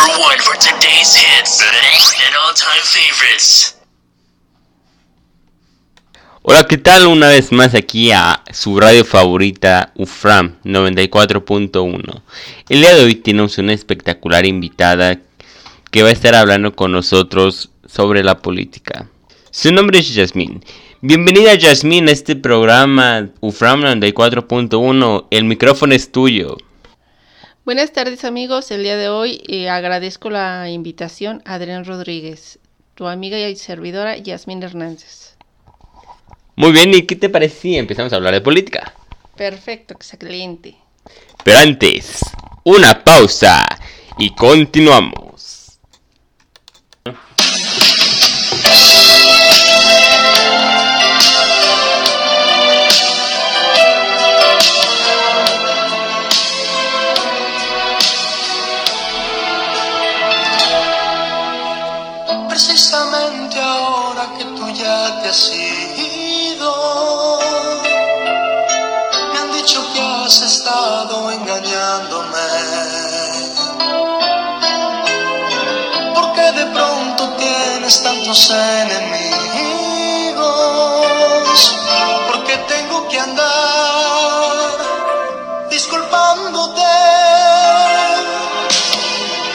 number 0.00 0.22
one 0.22 0.38
for 0.38 0.56
today's 0.56 1.14
hits 1.14 1.60
and 1.60 2.34
all-time 2.36 2.82
favorites. 2.82 3.76
Hola, 6.42 6.66
¿qué 6.66 6.78
tal? 6.78 7.06
Una 7.06 7.28
vez 7.28 7.52
más 7.52 7.74
aquí 7.74 8.10
a 8.10 8.42
su 8.50 8.80
radio 8.80 9.04
favorita 9.04 9.92
UFRAM 9.96 10.56
94.1. 10.64 12.22
El 12.70 12.80
día 12.80 12.94
de 12.94 13.04
hoy 13.04 13.14
tenemos 13.16 13.58
una 13.58 13.74
espectacular 13.74 14.46
invitada 14.46 15.20
que 15.90 16.02
va 16.02 16.08
a 16.08 16.12
estar 16.12 16.34
hablando 16.34 16.74
con 16.74 16.92
nosotros 16.92 17.70
sobre 17.86 18.24
la 18.24 18.38
política. 18.38 19.06
Su 19.50 19.70
nombre 19.70 19.98
es 19.98 20.14
Yasmín. 20.14 20.64
Bienvenida 21.02 21.54
Yasmín 21.54 22.08
a 22.08 22.12
este 22.12 22.36
programa 22.36 23.28
UFRAM 23.40 23.82
94.1. 23.82 25.26
El 25.30 25.44
micrófono 25.44 25.94
es 25.94 26.10
tuyo. 26.10 26.56
Buenas 27.66 27.92
tardes 27.92 28.24
amigos, 28.24 28.70
el 28.70 28.82
día 28.84 28.96
de 28.96 29.10
hoy 29.10 29.42
eh, 29.46 29.68
agradezco 29.68 30.30
la 30.30 30.70
invitación 30.70 31.42
a 31.44 31.54
Adrián 31.54 31.84
Rodríguez, 31.84 32.58
tu 32.94 33.06
amiga 33.06 33.38
y 33.38 33.54
servidora 33.54 34.16
Yasmín 34.16 34.62
Hernández. 34.62 35.36
Muy 36.56 36.72
bien, 36.72 36.94
¿y 36.94 37.02
qué 37.02 37.16
te 37.16 37.28
parece 37.28 37.60
si 37.60 37.76
empezamos 37.76 38.14
a 38.14 38.16
hablar 38.16 38.32
de 38.32 38.40
política? 38.40 38.94
Perfecto, 39.36 39.92
excelente. 39.92 40.74
Pero 41.44 41.58
antes, 41.58 42.20
una 42.64 43.04
pausa 43.04 43.66
y 44.16 44.34
continuamos. 44.34 45.29
Tantos 77.98 78.50
enemigos, 78.50 79.10
porque 82.28 82.56
tengo 82.68 83.08
que 83.08 83.18
andar 83.18 84.78
disculpándote. 85.68 86.82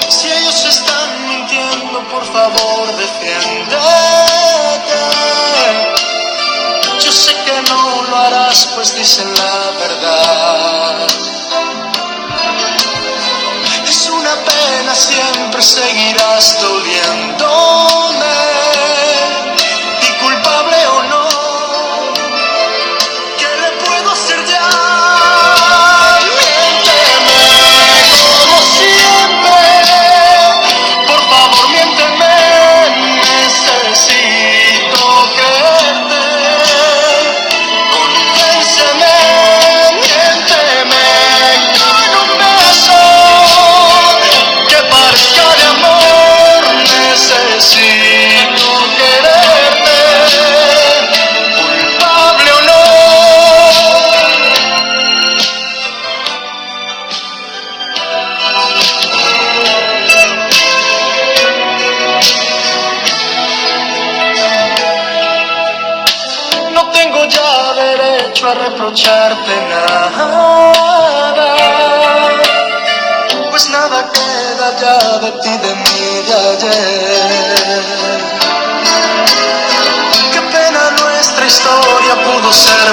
Si 0.09 0.27
ellos 0.29 0.65
están 0.65 1.27
mintiendo, 1.29 2.03
por 2.11 2.25
favor, 2.25 2.95
defiéndete. 2.97 3.79
Yo 6.99 7.11
sé 7.11 7.33
que 7.45 7.61
no 7.69 8.01
lo 8.09 8.17
harás, 8.17 8.67
pues 8.75 8.93
dicen 8.95 9.33
la 9.33 9.71
verdad. 9.79 11.34
Siempre 15.15 15.61
seguirás 15.61 16.59
doliéndome. 16.59 18.54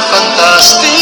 fantastic. 0.00 1.01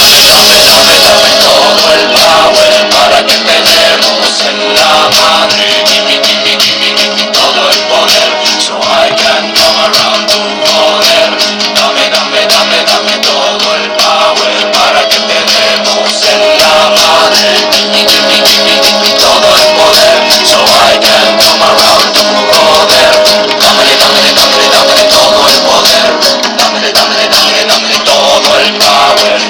Dame, 0.00 0.56
dame, 0.64 0.96
dame 1.04 1.30
todo 1.44 1.92
el 1.92 2.08
power 2.08 2.88
para 2.88 3.20
que 3.26 3.36
te 3.36 3.56
demos 3.68 4.32
en 4.48 4.56
la 4.72 5.12
madre. 5.12 5.68
Gimme, 5.88 6.16
gimme, 6.24 6.56
gimme, 6.56 6.88
gimme 6.96 7.24
todo 7.36 7.68
el 7.68 7.80
poder, 7.84 8.30
so 8.64 8.80
I 8.80 9.12
can 9.12 9.52
come 9.52 9.80
around 9.84 10.24
tu 10.24 10.40
poder. 10.64 11.28
Dame, 11.76 12.08
dame, 12.08 12.40
dame, 12.48 12.80
dame 12.88 13.14
todo 13.28 13.74
el 13.76 13.90
power 14.00 14.72
para 14.72 15.06
que 15.06 15.20
te 15.20 15.38
demos 15.52 16.16
en 16.32 16.40
la 16.56 16.76
madre. 16.96 17.52
Gimme, 17.76 18.00
gimme, 18.08 18.40
gimme, 18.48 18.74
gimme 18.80 19.10
todo 19.20 19.48
el 19.52 19.68
poder, 19.76 20.16
so 20.48 20.60
I 20.64 20.96
can 20.96 21.28
come 21.44 21.60
around 21.60 22.08
tu 22.16 22.24
poder. 22.48 23.12
Dame, 23.60 23.88
dame, 24.00 24.32
dame, 24.32 24.64
dame 24.72 25.02
todo 25.12 25.40
el 25.44 25.60
poder. 25.68 26.08
Dame, 26.56 26.88
dame, 26.88 27.22
dame, 27.28 27.60
dame 27.68 27.96
todo 28.08 28.50
el 28.64 28.72
power. 28.80 29.49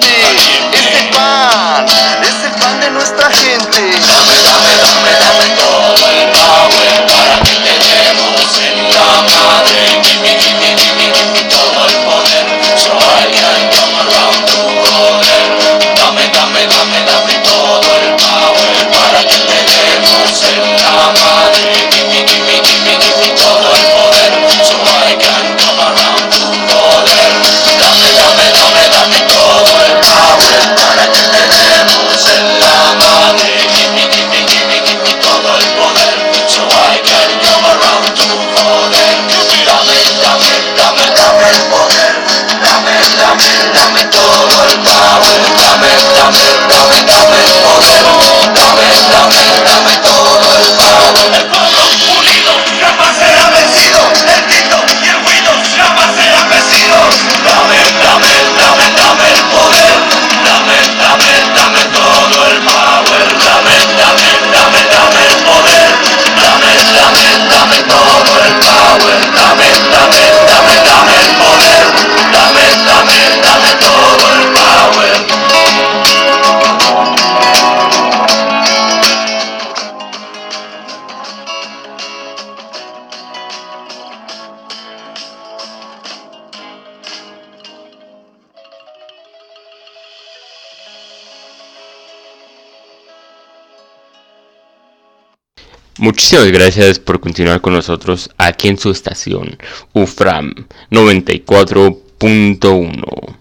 Muchísimas 96.01 96.51
gracias 96.51 96.97
por 96.97 97.19
continuar 97.19 97.61
con 97.61 97.73
nosotros 97.73 98.31
aquí 98.39 98.69
en 98.69 98.79
su 98.79 98.89
estación 98.89 99.55
UFRAM 99.93 100.51
94.1. 100.89 103.35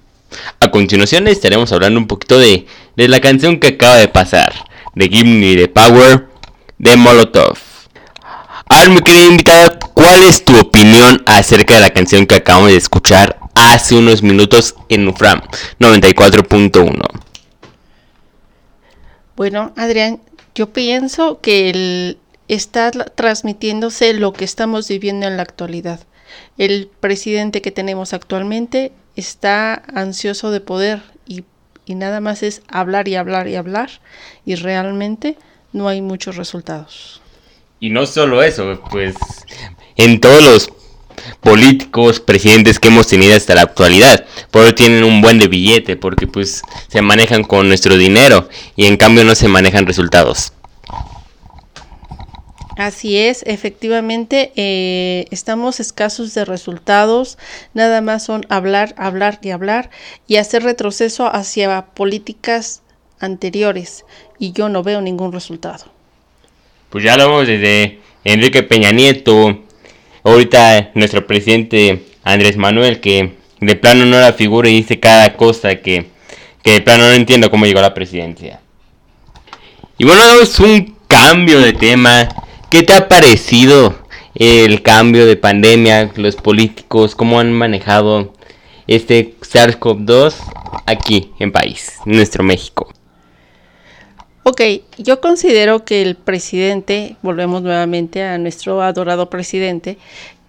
A 0.60 0.70
continuación 0.70 1.26
estaremos 1.26 1.72
hablando 1.72 1.98
un 1.98 2.06
poquito 2.06 2.38
de, 2.38 2.66
de 2.96 3.08
la 3.08 3.22
canción 3.22 3.58
que 3.58 3.68
acaba 3.68 3.96
de 3.96 4.08
pasar, 4.08 4.52
de 4.94 5.08
Me 5.24 5.56
the 5.56 5.68
Power 5.68 6.26
de 6.76 6.96
Molotov. 6.96 7.56
Ahora 8.68 8.90
mi 8.90 9.00
querida 9.00 9.24
invitada, 9.28 9.78
¿cuál 9.94 10.22
es 10.24 10.44
tu 10.44 10.54
opinión 10.60 11.22
acerca 11.24 11.76
de 11.76 11.80
la 11.80 11.88
canción 11.88 12.26
que 12.26 12.34
acabamos 12.34 12.72
de 12.72 12.76
escuchar 12.76 13.38
hace 13.54 13.94
unos 13.94 14.22
minutos 14.22 14.74
en 14.90 15.08
UFRAM 15.08 15.40
94.1? 15.78 17.08
Bueno, 19.34 19.72
Adrián, 19.78 20.20
yo 20.54 20.70
pienso 20.74 21.40
que 21.40 21.70
el- 21.70 22.18
está 22.54 22.90
transmitiéndose 22.90 24.12
lo 24.12 24.32
que 24.32 24.44
estamos 24.44 24.88
viviendo 24.88 25.26
en 25.26 25.36
la 25.36 25.42
actualidad. 25.44 26.00
El 26.58 26.90
presidente 26.98 27.62
que 27.62 27.70
tenemos 27.70 28.12
actualmente 28.12 28.90
está 29.14 29.74
ansioso 29.94 30.50
de 30.50 30.60
poder 30.60 31.00
y, 31.28 31.44
y 31.86 31.94
nada 31.94 32.20
más 32.20 32.42
es 32.42 32.62
hablar 32.68 33.06
y 33.06 33.14
hablar 33.14 33.46
y 33.46 33.54
hablar 33.54 33.90
y 34.44 34.56
realmente 34.56 35.38
no 35.72 35.86
hay 35.86 36.02
muchos 36.02 36.36
resultados. 36.36 37.22
Y 37.78 37.90
no 37.90 38.04
solo 38.04 38.42
eso, 38.42 38.80
pues 38.90 39.14
en 39.96 40.20
todos 40.20 40.42
los 40.42 40.72
políticos, 41.40 42.18
presidentes 42.18 42.80
que 42.80 42.88
hemos 42.88 43.06
tenido 43.06 43.36
hasta 43.36 43.54
la 43.54 43.62
actualidad, 43.62 44.26
por 44.50 44.64
eso 44.64 44.74
tienen 44.74 45.04
un 45.04 45.20
buen 45.20 45.38
de 45.38 45.46
billete, 45.46 45.96
porque 45.96 46.26
pues 46.26 46.62
se 46.88 47.00
manejan 47.00 47.44
con 47.44 47.68
nuestro 47.68 47.96
dinero 47.96 48.48
y 48.74 48.86
en 48.86 48.96
cambio 48.96 49.24
no 49.24 49.36
se 49.36 49.46
manejan 49.46 49.86
resultados. 49.86 50.52
Así 52.80 53.18
es, 53.18 53.44
efectivamente, 53.46 54.52
eh, 54.56 55.26
estamos 55.30 55.80
escasos 55.80 56.32
de 56.32 56.46
resultados, 56.46 57.36
nada 57.74 58.00
más 58.00 58.24
son 58.24 58.46
hablar, 58.48 58.94
hablar 58.96 59.38
y 59.42 59.50
hablar 59.50 59.90
y 60.26 60.36
hacer 60.36 60.62
retroceso 60.62 61.26
hacia 61.30 61.84
políticas 61.88 62.80
anteriores 63.18 64.06
y 64.38 64.52
yo 64.52 64.70
no 64.70 64.82
veo 64.82 65.02
ningún 65.02 65.30
resultado. 65.30 65.92
Pues 66.88 67.04
ya 67.04 67.18
vemos 67.18 67.46
desde 67.46 67.98
Enrique 68.24 68.62
Peña 68.62 68.92
Nieto, 68.92 69.58
ahorita 70.22 70.92
nuestro 70.94 71.26
presidente 71.26 72.06
Andrés 72.24 72.56
Manuel, 72.56 73.00
que 73.00 73.34
de 73.60 73.76
plano 73.76 74.06
no 74.06 74.18
la 74.18 74.32
figura 74.32 74.70
y 74.70 74.76
dice 74.76 74.98
cada 74.98 75.36
cosa 75.36 75.74
que, 75.82 76.06
que 76.62 76.72
de 76.72 76.80
plano 76.80 77.04
no 77.08 77.12
entiendo 77.12 77.50
cómo 77.50 77.66
llegó 77.66 77.80
a 77.80 77.82
la 77.82 77.92
presidencia. 77.92 78.62
Y 79.98 80.04
bueno, 80.04 80.22
es 80.40 80.58
un 80.58 80.96
cambio 81.06 81.60
de 81.60 81.74
tema. 81.74 82.26
¿Qué 82.70 82.84
te 82.84 82.92
ha 82.92 83.08
parecido 83.08 83.96
el 84.36 84.82
cambio 84.82 85.26
de 85.26 85.36
pandemia, 85.36 86.12
los 86.14 86.36
políticos, 86.36 87.16
cómo 87.16 87.40
han 87.40 87.52
manejado 87.52 88.32
este 88.86 89.34
SARS-CoV-2 89.40 90.34
aquí 90.86 91.32
en 91.40 91.50
país, 91.50 91.94
nuestro 92.04 92.44
México? 92.44 92.88
Ok, 94.44 94.62
yo 94.98 95.20
considero 95.20 95.84
que 95.84 96.00
el 96.00 96.14
presidente, 96.14 97.16
volvemos 97.22 97.62
nuevamente 97.62 98.22
a 98.22 98.38
nuestro 98.38 98.80
adorado 98.82 99.28
presidente, 99.30 99.98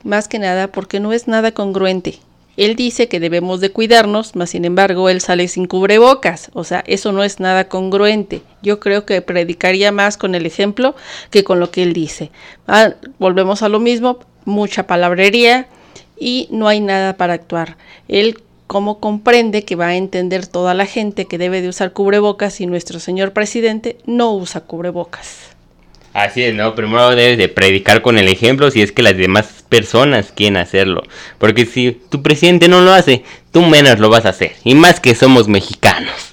más 0.04 0.28
que 0.28 0.38
nada 0.38 0.68
porque 0.68 1.00
no 1.00 1.14
es 1.14 1.28
nada 1.28 1.54
congruente. 1.54 2.20
Él 2.58 2.76
dice 2.76 3.08
que 3.08 3.20
debemos 3.20 3.62
de 3.62 3.72
cuidarnos, 3.72 4.36
mas 4.36 4.52
sin 4.52 4.66
embargo 4.66 5.10
él 5.10 5.22
sale 5.22 5.48
sin 5.48 5.66
cubrebocas. 5.66 6.52
O 6.54 6.64
sea, 6.64 6.84
eso 6.88 7.12
no 7.12 7.24
es 7.24 7.40
nada 7.40 7.68
congruente. 7.70 8.42
Yo 8.62 8.80
creo 8.80 9.06
que 9.06 9.22
predicaría 9.22 9.92
más 9.92 10.18
con 10.18 10.36
el 10.36 10.46
ejemplo 10.46 10.96
que 11.30 11.44
con 11.44 11.60
lo 11.60 11.72
que 11.72 11.84
él 11.84 11.94
dice. 11.94 12.32
Ah, 12.68 12.94
volvemos 13.20 13.64
a 13.64 13.70
lo 13.70 13.80
mismo, 13.80 14.20
mucha 14.46 14.88
palabrería 14.88 15.68
y 16.20 16.48
no 16.52 16.68
hay 16.68 16.82
nada 16.82 17.18
para 17.18 17.34
actuar. 17.34 17.78
Él 18.08 18.38
cómo 18.68 19.00
comprende 19.00 19.66
que 19.66 19.76
va 19.76 19.88
a 19.88 19.96
entender 19.96 20.48
toda 20.48 20.74
la 20.74 20.86
gente 20.86 21.26
que 21.26 21.38
debe 21.38 21.62
de 21.62 21.68
usar 21.68 21.92
cubrebocas 21.92 22.62
y 22.62 22.68
nuestro 22.68 23.02
señor 23.02 23.34
presidente 23.34 23.98
no 24.06 24.32
usa 24.34 24.62
cubrebocas. 24.62 25.51
Así 26.14 26.44
es, 26.44 26.54
¿no? 26.54 26.76
Primero 26.76 27.12
debes 27.12 27.38
de 27.38 27.48
predicar 27.48 28.02
con 28.02 28.18
el 28.18 28.28
ejemplo 28.28 28.70
si 28.70 28.82
es 28.82 28.92
que 28.92 29.02
las 29.02 29.16
demás 29.16 29.64
personas 29.70 30.34
quieren 30.36 30.58
hacerlo. 30.58 31.04
Porque 31.38 31.66
si 31.66 31.92
tu 32.10 32.22
presidente 32.22 32.68
no 32.68 32.82
lo 32.82 32.92
hace, 32.92 33.24
tú 33.52 33.62
menos 33.62 34.00
lo 34.00 34.10
vas 34.10 34.26
a 34.26 34.30
hacer. 34.30 34.56
Y 34.64 34.76
más 34.76 35.00
que 35.00 35.16
somos 35.16 35.48
mexicanos. 35.48 36.32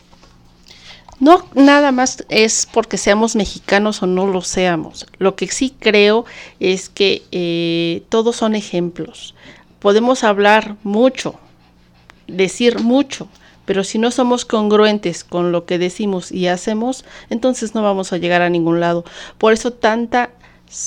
No, 1.21 1.49
nada 1.55 1.91
más 1.91 2.25
es 2.29 2.69
porque 2.73 2.97
seamos 2.97 3.35
mexicanos 3.35 4.03
o 4.03 4.07
no 4.07 4.27
lo 4.27 4.43
seamos. 4.43 5.07
Lo 5.19 5.35
que 5.35 5.49
sí 5.49 5.75
creo 5.79 6.25
es 6.61 6.89
que 6.89 7.23
eh, 7.33 8.03
todos 8.09 8.37
son 8.37 8.55
ejemplos. 8.55 9.35
Podemos 9.81 10.23
hablar 10.23 10.77
mucho, 10.85 11.35
decir 12.29 12.81
mucho, 12.81 13.29
pero 13.69 13.85
si 13.85 13.99
no 13.99 14.11
somos 14.11 14.47
congruentes 14.47 15.25
con 15.25 15.53
lo 15.53 15.67
que 15.67 15.77
decimos 15.77 16.33
y 16.33 16.47
hacemos, 16.47 17.05
entonces 17.29 17.75
no 17.75 17.83
vamos 17.83 18.15
a 18.15 18.17
llegar 18.17 18.41
a 18.41 18.49
ningún 18.49 18.81
lado. 18.81 19.05
Por 19.37 19.53
eso 19.53 19.75
tantas 19.75 20.31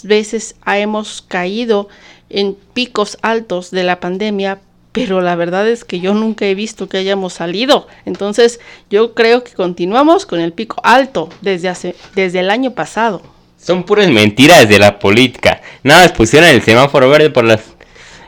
veces 0.01 0.55
hemos 0.65 1.21
caído 1.21 1.89
en 2.31 2.57
picos 2.73 3.19
altos 3.21 3.69
de 3.69 3.83
la 3.83 3.99
pandemia, 3.99 4.61
pero 4.93 5.21
la 5.21 5.35
verdad 5.35 5.69
es 5.69 5.85
que 5.85 5.99
yo 5.99 6.15
nunca 6.15 6.47
he 6.47 6.55
visto 6.55 6.89
que 6.89 6.97
hayamos 6.97 7.33
salido. 7.33 7.85
Entonces 8.05 8.59
yo 8.89 9.13
creo 9.13 9.43
que 9.43 9.53
continuamos 9.53 10.25
con 10.25 10.39
el 10.39 10.51
pico 10.51 10.81
alto 10.83 11.29
desde, 11.41 11.69
hace, 11.69 11.95
desde 12.15 12.39
el 12.39 12.49
año 12.49 12.71
pasado. 12.71 13.21
Son 13.59 13.83
puras 13.83 14.09
mentiras 14.09 14.67
de 14.67 14.79
la 14.79 14.97
política. 14.97 15.61
Nada 15.83 16.01
más 16.01 16.13
pusieron 16.13 16.49
el 16.49 16.63
semáforo 16.63 17.09
verde 17.09 17.29
por 17.29 17.43
las 17.43 17.61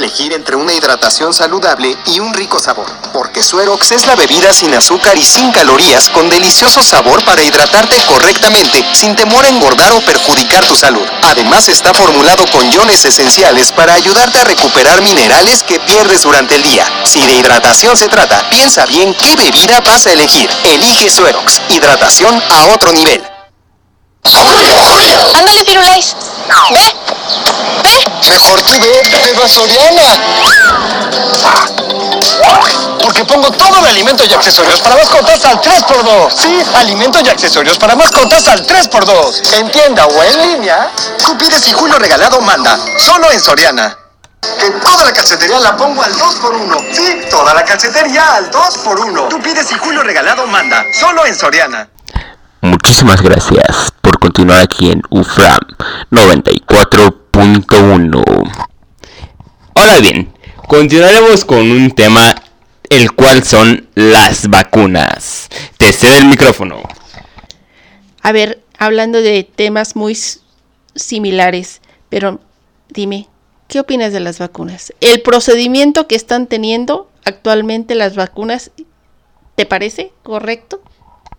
elegir 0.00 0.32
entre 0.32 0.56
una 0.56 0.72
hidratación 0.72 1.34
saludable 1.34 1.94
y 2.06 2.20
un 2.20 2.32
rico 2.32 2.58
sabor, 2.58 2.86
porque 3.12 3.42
Suerox 3.42 3.92
es 3.92 4.06
la 4.06 4.16
bebida 4.16 4.50
sin 4.50 4.72
azúcar 4.72 5.16
y 5.18 5.22
sin 5.22 5.52
calorías 5.52 6.08
con 6.08 6.30
delicioso 6.30 6.82
sabor 6.82 7.22
para 7.24 7.42
hidratarte 7.42 8.02
correctamente 8.06 8.82
sin 8.94 9.14
temor 9.14 9.44
a 9.44 9.50
engordar 9.50 9.92
o 9.92 10.00
perjudicar 10.00 10.64
tu 10.64 10.74
salud. 10.74 11.06
Además 11.28 11.68
está 11.68 11.92
formulado 11.92 12.46
con 12.50 12.72
iones 12.72 13.04
esenciales 13.04 13.72
para 13.72 13.92
ayudarte 13.92 14.40
a 14.40 14.44
recuperar 14.44 15.02
minerales 15.02 15.62
que 15.62 15.78
pierdes 15.80 16.22
durante 16.22 16.54
el 16.54 16.62
día. 16.62 16.86
Si 17.04 17.20
de 17.26 17.34
hidratación 17.34 17.94
se 17.94 18.08
trata, 18.08 18.48
piensa 18.48 18.86
bien 18.86 19.12
qué 19.12 19.36
bebida 19.36 19.82
vas 19.82 20.06
a 20.06 20.12
elegir. 20.12 20.48
Elige 20.64 21.10
Suerox, 21.10 21.60
hidratación 21.68 22.42
a 22.48 22.64
otro 22.74 22.90
nivel. 22.92 23.22
Ándale, 25.34 25.64
Firulais. 25.66 26.16
Ve. 26.70 27.69
Mejor 28.28 28.62
tú 28.62 28.72
ve, 28.80 29.34
ve 29.36 29.42
a 29.42 29.48
Soriana. 29.48 30.02
Porque 33.02 33.24
pongo 33.24 33.50
todo 33.50 33.78
el 33.78 33.86
alimento 33.86 34.24
y 34.24 34.32
accesorios 34.32 34.80
para 34.80 34.96
mascotas 34.96 35.44
al 35.44 35.60
3x2. 35.60 36.30
Sí, 36.36 36.62
alimento 36.74 37.18
y 37.24 37.28
accesorios 37.28 37.78
para 37.78 37.96
mascotas 37.96 38.46
al 38.48 38.66
3x2. 38.66 39.54
En 39.54 39.70
tienda 39.70 40.06
o 40.06 40.22
en 40.22 40.42
línea, 40.42 40.90
tú 41.24 41.36
pides 41.38 41.66
y 41.68 41.72
Julio 41.72 41.98
regalado 41.98 42.40
manda, 42.40 42.78
solo 42.98 43.30
en 43.30 43.40
Soriana. 43.40 43.96
Que 44.58 44.70
toda 44.70 45.04
la 45.04 45.12
calcetería 45.12 45.58
la 45.60 45.76
pongo 45.76 46.02
al 46.02 46.12
2x1. 46.14 46.94
Sí, 46.94 47.20
toda 47.30 47.54
la 47.54 47.64
calcetería 47.64 48.36
al 48.36 48.50
2x1. 48.50 49.28
Tú 49.28 49.40
pides 49.40 49.70
y 49.72 49.74
Julio 49.78 50.02
regalado 50.02 50.46
manda, 50.46 50.84
solo 50.98 51.26
en 51.26 51.34
Soriana. 51.34 51.88
Muchísimas 52.60 53.22
gracias 53.22 53.92
por 54.02 54.18
continuar 54.18 54.60
aquí 54.60 54.90
en 54.90 55.02
UFRAM 55.10 55.58
94.1. 57.40 58.52
Ahora 59.74 60.00
bien, 60.00 60.30
continuaremos 60.68 61.46
con 61.46 61.70
un 61.70 61.90
tema 61.90 62.34
el 62.90 63.12
cual 63.12 63.44
son 63.44 63.88
las 63.94 64.50
vacunas. 64.50 65.48
Te 65.78 65.90
cedo 65.94 66.18
el 66.18 66.26
micrófono. 66.26 66.82
A 68.20 68.32
ver, 68.32 68.62
hablando 68.76 69.22
de 69.22 69.44
temas 69.44 69.96
muy 69.96 70.18
similares, 70.94 71.80
pero 72.10 72.40
dime, 72.90 73.26
¿qué 73.68 73.80
opinas 73.80 74.12
de 74.12 74.20
las 74.20 74.38
vacunas? 74.38 74.92
El 75.00 75.22
procedimiento 75.22 76.06
que 76.06 76.16
están 76.16 76.46
teniendo 76.46 77.10
actualmente 77.24 77.94
las 77.94 78.16
vacunas, 78.16 78.70
¿te 79.54 79.64
parece 79.64 80.12
correcto? 80.22 80.82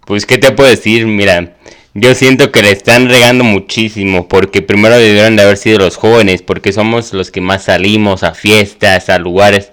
Pues, 0.08 0.26
¿qué 0.26 0.40
te 0.40 0.52
puedo 0.52 0.68
decir? 0.68 1.06
Mira, 1.06 1.58
yo 1.94 2.16
siento 2.16 2.52
que 2.52 2.62
le 2.62 2.72
están 2.72 3.10
regando 3.10 3.44
muchísimo, 3.44 4.28
porque 4.28 4.62
primero 4.62 4.98
debieron 4.98 5.36
de 5.36 5.44
haber 5.44 5.58
sido 5.58 5.80
los 5.80 5.98
jóvenes, 5.98 6.42
porque 6.42 6.72
somos 6.74 7.14
los 7.14 7.32
que 7.32 7.42
más 7.42 7.66
salimos 7.66 8.24
a 8.24 8.34
fiestas, 8.34 9.10
a 9.10 9.20
lugares. 9.20 9.72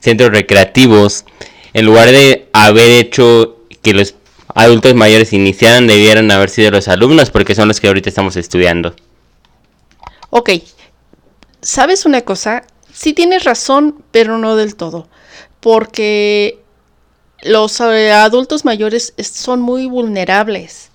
centros 0.00 0.30
recreativos, 0.30 1.24
en 1.72 1.84
lugar 1.86 2.10
de 2.12 2.48
haber 2.52 2.90
hecho 2.92 3.56
que 3.82 3.94
los 3.94 4.14
adultos 4.54 4.94
mayores 4.94 5.32
iniciaran, 5.32 5.86
debieran 5.88 6.30
haber 6.30 6.50
sido 6.50 6.70
los 6.70 6.86
alumnos, 6.88 7.30
porque 7.30 7.54
son 7.56 7.68
los 7.68 7.80
que 7.80 7.88
ahorita 7.88 8.08
estamos 8.08 8.36
estudiando. 8.36 8.94
Ok, 10.30 10.50
¿sabes 11.60 12.06
una 12.06 12.22
cosa? 12.22 12.64
Sí 12.92 13.12
tienes 13.12 13.44
razón, 13.44 14.02
pero 14.10 14.38
no 14.38 14.56
del 14.56 14.76
todo, 14.76 15.08
porque 15.60 16.64
los 17.42 17.80
eh, 17.80 18.12
adultos 18.12 18.64
mayores 18.64 19.14
es- 19.16 19.28
son 19.28 19.60
muy 19.60 19.86
vulnerables, 19.86 20.90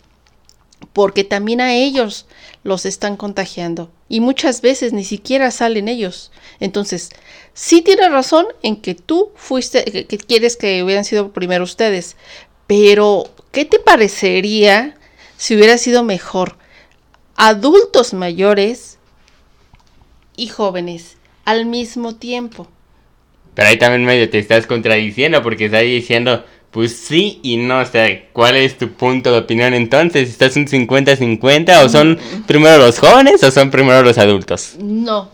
porque 0.94 1.24
también 1.24 1.62
a 1.62 1.74
ellos 1.74 2.26
los 2.64 2.86
están 2.86 3.18
contagiando 3.18 3.92
y 4.10 4.20
muchas 4.20 4.62
veces 4.62 4.94
ni 4.94 5.04
siquiera 5.04 5.52
salen 5.52 5.88
ellos. 5.88 6.32
Entonces, 6.60 7.10
sí 7.54 7.82
tienes 7.82 8.12
razón 8.12 8.46
en 8.64 8.76
que 8.76 8.96
tú 8.96 9.32
fuiste, 9.36 9.84
que, 9.86 10.06
que 10.06 10.18
quieres 10.18 10.58
que 10.58 10.84
hubieran 10.84 11.06
sido 11.06 11.32
primero 11.32 11.64
ustedes, 11.64 12.18
pero 12.68 13.24
¿qué 13.52 13.66
te 13.66 13.80
parecería 13.80 14.96
si 15.38 15.56
hubiera 15.56 15.78
sido 15.78 16.04
mejor 16.04 16.58
adultos 17.36 18.14
mayores 18.14 18.98
y 20.36 20.48
jóvenes 20.48 21.18
al 21.46 21.66
mismo 21.66 22.16
tiempo? 22.16 22.68
Pero 23.54 23.68
ahí 23.68 23.78
también 23.78 24.06
medio 24.06 24.30
te 24.30 24.40
estás 24.40 24.66
contradiciendo 24.68 25.42
porque 25.44 25.66
estás 25.66 25.82
diciendo, 25.82 26.46
pues 26.72 26.96
sí 26.96 27.40
y 27.44 27.58
no. 27.58 27.80
O 27.80 27.86
sea, 27.86 28.30
¿cuál 28.32 28.56
es 28.56 28.78
tu 28.78 28.92
punto 28.92 29.32
de 29.32 29.40
opinión 29.40 29.74
entonces? 29.74 30.30
¿Estás 30.30 30.56
un 30.56 30.68
50-50 30.68 31.86
o 31.86 31.90
son 31.90 32.20
primero 32.48 32.78
los 32.78 33.00
jóvenes 33.00 33.44
o 33.44 33.52
son 33.52 33.70
primero 33.70 34.02
los 34.02 34.18
adultos? 34.18 34.76
No, 34.80 35.30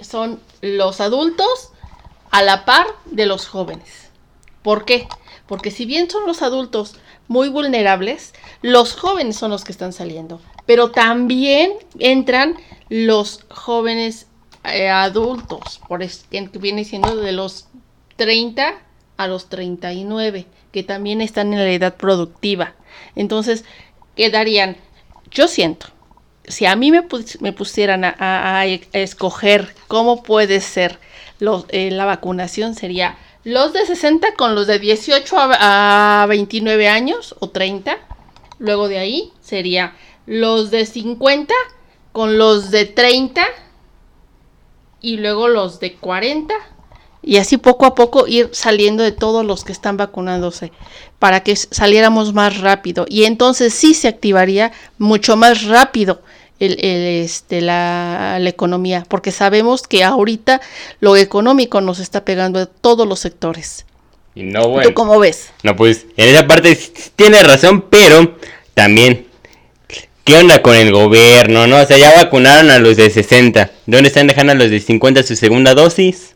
son 0.00 0.38
los 0.60 1.00
adultos 1.00 1.70
a 2.30 2.42
la 2.42 2.64
par 2.64 2.86
de 3.06 3.26
los 3.26 3.46
jóvenes. 3.46 4.10
¿Por 4.62 4.84
qué? 4.84 5.08
Porque 5.46 5.70
si 5.70 5.86
bien 5.86 6.08
son 6.08 6.26
los 6.26 6.42
adultos 6.42 6.96
muy 7.28 7.48
vulnerables, 7.48 8.32
los 8.60 8.94
jóvenes 8.94 9.36
son 9.36 9.50
los 9.50 9.64
que 9.64 9.72
están 9.72 9.92
saliendo. 9.92 10.40
Pero 10.66 10.90
también 10.90 11.72
entran 11.98 12.56
los 12.88 13.44
jóvenes 13.50 14.26
eh, 14.64 14.88
adultos, 14.88 15.80
por 15.88 16.02
es, 16.02 16.26
que 16.30 16.48
viene 16.58 16.84
siendo 16.84 17.16
de 17.16 17.32
los 17.32 17.66
30 18.16 18.74
a 19.16 19.26
los 19.26 19.48
39, 19.48 20.46
que 20.72 20.82
también 20.82 21.20
están 21.20 21.52
en 21.52 21.60
la 21.60 21.70
edad 21.70 21.96
productiva. 21.96 22.74
Entonces, 23.14 23.64
quedarían, 24.16 24.76
yo 25.30 25.48
siento, 25.48 25.88
si 26.44 26.66
a 26.66 26.76
mí 26.76 26.90
me, 26.90 27.06
me 27.40 27.52
pusieran 27.52 28.04
a, 28.04 28.64
escoger 28.92 29.74
cómo 29.88 30.22
puede 30.22 30.60
ser 30.60 30.98
eh, 31.68 31.90
la 31.90 32.04
vacunación, 32.04 32.74
sería 32.74 33.16
los 33.44 33.72
de 33.72 33.86
60 33.86 34.34
con 34.34 34.54
los 34.54 34.66
de 34.66 34.78
18 34.78 35.36
a, 35.38 36.22
a 36.22 36.26
29 36.26 36.88
años 36.88 37.34
o 37.40 37.50
30. 37.50 37.96
Luego 38.58 38.88
de 38.88 38.98
ahí 38.98 39.32
sería 39.40 39.94
los 40.26 40.70
de 40.70 40.86
50 40.86 41.52
con 42.12 42.38
los 42.38 42.70
de 42.70 42.84
30 42.84 43.44
y 45.00 45.16
luego 45.16 45.48
los 45.48 45.80
de 45.80 45.94
40 45.94 46.54
y 47.22 47.36
así 47.36 47.56
poco 47.56 47.86
a 47.86 47.94
poco 47.94 48.26
ir 48.26 48.50
saliendo 48.52 49.02
de 49.02 49.12
todos 49.12 49.44
los 49.44 49.64
que 49.64 49.72
están 49.72 49.96
vacunándose 49.96 50.72
para 51.18 51.42
que 51.42 51.54
saliéramos 51.56 52.34
más 52.34 52.60
rápido 52.60 53.06
y 53.08 53.24
entonces 53.24 53.72
sí 53.72 53.94
se 53.94 54.08
activaría 54.08 54.72
mucho 54.98 55.36
más 55.36 55.64
rápido 55.64 56.20
el, 56.58 56.72
el, 56.84 57.24
este, 57.24 57.60
la, 57.60 58.38
la 58.40 58.48
economía 58.48 59.04
porque 59.08 59.30
sabemos 59.30 59.82
que 59.82 60.04
ahorita 60.04 60.60
lo 61.00 61.16
económico 61.16 61.80
nos 61.80 61.98
está 61.98 62.24
pegando 62.24 62.58
a 62.58 62.66
todos 62.66 63.06
los 63.06 63.20
sectores. 63.20 63.84
Y 64.34 64.44
no, 64.44 64.68
bueno. 64.68 64.88
¿Tú 64.88 64.94
cómo 64.94 65.18
ves? 65.18 65.50
No, 65.62 65.76
pues 65.76 66.06
en 66.16 66.28
esa 66.28 66.46
parte 66.46 66.78
tiene 67.16 67.42
razón, 67.42 67.82
pero 67.90 68.36
también, 68.74 69.26
¿qué 70.24 70.36
onda 70.36 70.62
con 70.62 70.74
el 70.74 70.90
gobierno? 70.90 71.66
no? 71.66 71.80
O 71.80 71.86
sea, 71.86 71.98
ya 71.98 72.14
vacunaron 72.14 72.70
a 72.70 72.78
los 72.78 72.96
de 72.96 73.10
60. 73.10 73.70
¿Dónde 73.86 74.08
están 74.08 74.26
dejando 74.26 74.52
a 74.52 74.56
los 74.56 74.70
de 74.70 74.80
50 74.80 75.22
su 75.22 75.36
segunda 75.36 75.74
dosis? 75.74 76.31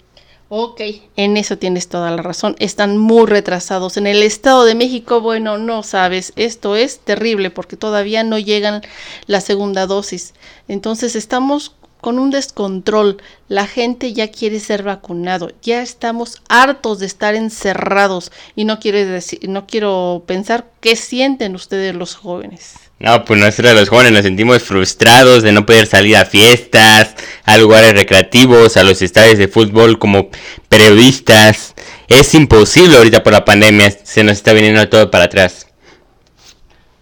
Ok, 0.49 0.81
en 1.17 1.37
eso 1.37 1.59
tienes 1.59 1.89
toda 1.89 2.11
la 2.13 2.23
razón. 2.23 2.55
Están 2.61 2.99
muy 2.99 3.27
retrasados. 3.27 3.97
En 3.97 4.07
el 4.07 4.23
Estado 4.23 4.65
de 4.65 4.77
México, 4.77 5.21
bueno, 5.21 5.59
no 5.59 5.83
sabes, 5.83 6.33
esto 6.37 6.77
es 6.77 7.01
terrible 7.01 7.51
porque 7.51 7.77
todavía 7.77 8.23
no 8.23 8.39
llegan 8.39 8.83
la 9.27 9.41
segunda 9.41 9.87
dosis. 9.87 10.35
Entonces 10.69 11.17
estamos 11.17 11.75
con 12.01 12.21
un 12.21 12.31
descontrol. 12.31 13.21
La 13.49 13.67
gente 13.67 14.13
ya 14.13 14.29
quiere 14.29 14.61
ser 14.61 14.85
vacunado. 14.85 15.51
Ya 15.63 15.83
estamos 15.83 16.41
hartos 16.49 17.01
de 17.01 17.07
estar 17.07 17.35
encerrados 17.35 18.31
y 18.55 18.65
no 18.65 18.79
quiero 18.79 18.99
decir, 18.99 19.49
no 19.49 19.67
quiero 19.67 20.23
pensar 20.27 20.67
qué 20.81 20.95
sienten 20.95 21.57
ustedes 21.57 21.97
los 21.97 22.15
jóvenes. 22.15 22.75
No, 22.99 23.25
pues 23.25 23.39
nosotros 23.39 23.75
los 23.75 23.89
jóvenes 23.91 24.13
nos 24.13 24.23
sentimos 24.23 24.63
frustrados 24.63 25.43
de 25.43 25.53
no 25.53 25.67
poder 25.67 25.87
salir 25.87 26.17
a 26.17 26.25
fiestas, 26.25 27.06
a 27.47 27.57
lugares 27.57 27.95
recreativos, 27.95 28.77
a 28.77 28.83
los 28.85 29.01
estadios 29.01 29.39
de 29.39 29.49
fútbol 29.49 29.99
como 29.99 30.29
periodistas. 30.69 31.75
Es 32.09 32.35
imposible 32.35 32.97
ahorita 32.97 33.23
por 33.23 33.33
la 33.33 33.45
pandemia, 33.45 33.91
se 33.91 34.23
nos 34.23 34.35
está 34.35 34.53
viniendo 34.53 34.89
todo 34.89 35.11
para 35.11 35.25
atrás. 35.25 35.67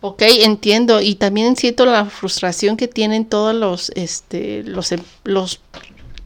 Ok, 0.02 0.20
entiendo. 0.22 1.00
Y 1.00 1.14
también 1.14 1.56
siento 1.56 1.86
la 1.86 2.04
frustración 2.04 2.76
que 2.76 2.88
tienen 2.88 3.24
todos 3.24 3.54
los, 3.54 3.90
este, 3.94 4.62
los, 4.64 4.92
em- 4.92 5.00
los 5.24 5.60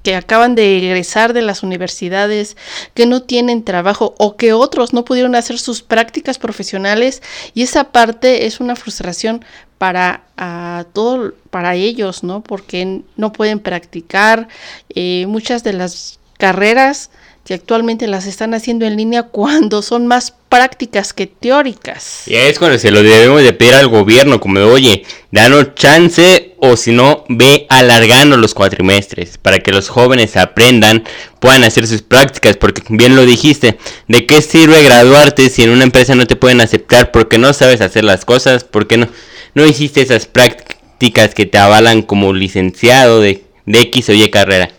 que 0.02 0.16
acaban 0.16 0.57
de 0.57 0.78
egresar 0.78 1.33
de 1.33 1.42
las 1.42 1.62
universidades, 1.62 2.57
que 2.94 3.07
no 3.07 3.22
tienen 3.22 3.62
trabajo 3.62 4.14
o 4.18 4.37
que 4.37 4.52
otros 4.52 4.92
no 4.92 5.04
pudieron 5.04 5.37
hacer 5.37 5.61
sus 5.61 5.83
prácticas 5.83 6.38
profesionales. 6.38 7.22
Y 7.54 7.62
esa 7.62 7.92
parte 7.92 8.46
es 8.46 8.59
una 8.59 8.74
frustración 8.74 9.44
para 9.78 10.24
a 10.36 10.84
todo, 10.92 11.34
para 11.50 11.74
ellos, 11.74 12.22
¿no? 12.22 12.42
Porque 12.42 13.00
no 13.16 13.32
pueden 13.32 13.60
practicar. 13.60 14.48
eh, 14.94 15.24
muchas 15.28 15.64
de 15.64 15.72
las 15.72 16.18
carreras 16.38 17.10
que 17.48 17.54
actualmente 17.54 18.06
las 18.06 18.26
están 18.26 18.52
haciendo 18.52 18.84
en 18.84 18.96
línea 18.96 19.22
cuando 19.32 19.80
son 19.80 20.06
más 20.06 20.34
prácticas 20.50 21.14
que 21.14 21.26
teóricas. 21.26 22.22
Y 22.26 22.34
es 22.34 22.58
cuando 22.58 22.78
se 22.78 22.90
lo 22.90 23.02
debemos 23.02 23.42
de 23.42 23.54
pedir 23.54 23.74
al 23.74 23.88
gobierno, 23.88 24.38
como 24.38 24.60
oye, 24.60 25.04
danos 25.30 25.74
chance 25.74 26.54
o 26.58 26.76
si 26.76 26.92
no, 26.92 27.24
ve 27.28 27.66
alargando 27.70 28.36
los 28.36 28.52
cuatrimestres 28.52 29.38
para 29.38 29.60
que 29.60 29.72
los 29.72 29.88
jóvenes 29.88 30.36
aprendan, 30.36 31.04
puedan 31.40 31.64
hacer 31.64 31.86
sus 31.86 32.02
prácticas, 32.02 32.56
porque 32.56 32.82
bien 32.90 33.16
lo 33.16 33.24
dijiste, 33.24 33.78
¿de 34.08 34.26
qué 34.26 34.42
sirve 34.42 34.82
graduarte 34.82 35.48
si 35.48 35.62
en 35.62 35.70
una 35.70 35.84
empresa 35.84 36.14
no 36.14 36.26
te 36.26 36.36
pueden 36.36 36.60
aceptar 36.60 37.12
porque 37.12 37.38
no 37.38 37.52
sabes 37.54 37.80
hacer 37.80 38.04
las 38.04 38.24
cosas? 38.24 38.64
porque 38.64 38.98
no, 38.98 39.08
no 39.54 39.66
hiciste 39.66 40.02
esas 40.02 40.26
prácticas 40.26 41.34
que 41.34 41.46
te 41.46 41.58
avalan 41.58 42.02
como 42.02 42.32
licenciado 42.32 43.20
de, 43.20 43.44
de 43.66 43.80
X 43.80 44.08
o 44.08 44.12
Y 44.12 44.28
carrera? 44.30 44.70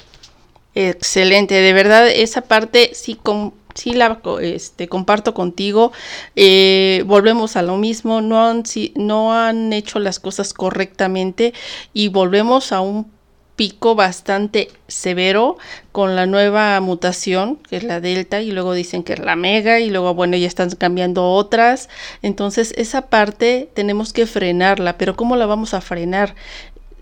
Excelente, 0.76 1.56
de 1.56 1.74
verdad 1.74 2.08
esa 2.10 2.42
parte 2.42 2.92
sí, 2.94 3.16
com- 3.22 3.52
sí 3.74 3.92
la 3.94 4.22
este, 4.42 4.88
comparto 4.88 5.34
contigo. 5.34 5.92
Eh, 6.36 7.04
volvemos 7.06 7.56
a 7.56 7.62
lo 7.62 7.78
mismo, 7.78 8.22
no 8.22 8.46
han, 8.48 8.66
si- 8.66 8.94
no 8.96 9.34
han 9.34 9.74
hecho 9.74 10.00
las 10.00 10.20
cosas 10.20 10.54
correctamente 10.54 11.54
y 11.94 12.10
volvemos 12.10 12.72
a 12.72 12.82
un 12.82 13.12
pico 13.60 13.94
bastante 13.94 14.70
severo 14.88 15.58
con 15.92 16.16
la 16.16 16.26
nueva 16.26 16.80
mutación, 16.80 17.58
que 17.58 17.76
es 17.76 17.84
la 17.84 18.00
delta, 18.00 18.42
y 18.42 18.52
luego 18.54 18.74
dicen 18.74 19.04
que 19.04 19.12
es 19.12 19.20
la 19.20 19.36
mega, 19.36 19.82
y 19.82 19.90
luego, 19.90 20.14
bueno, 20.14 20.38
ya 20.38 20.48
están 20.48 20.70
cambiando 20.70 21.34
otras. 21.34 21.90
Entonces, 22.22 22.74
esa 22.78 23.08
parte 23.08 23.70
tenemos 23.74 24.14
que 24.14 24.28
frenarla, 24.28 24.98
pero 24.98 25.18
¿cómo 25.18 25.36
la 25.36 25.46
vamos 25.46 25.74
a 25.74 25.82
frenar? 25.82 26.36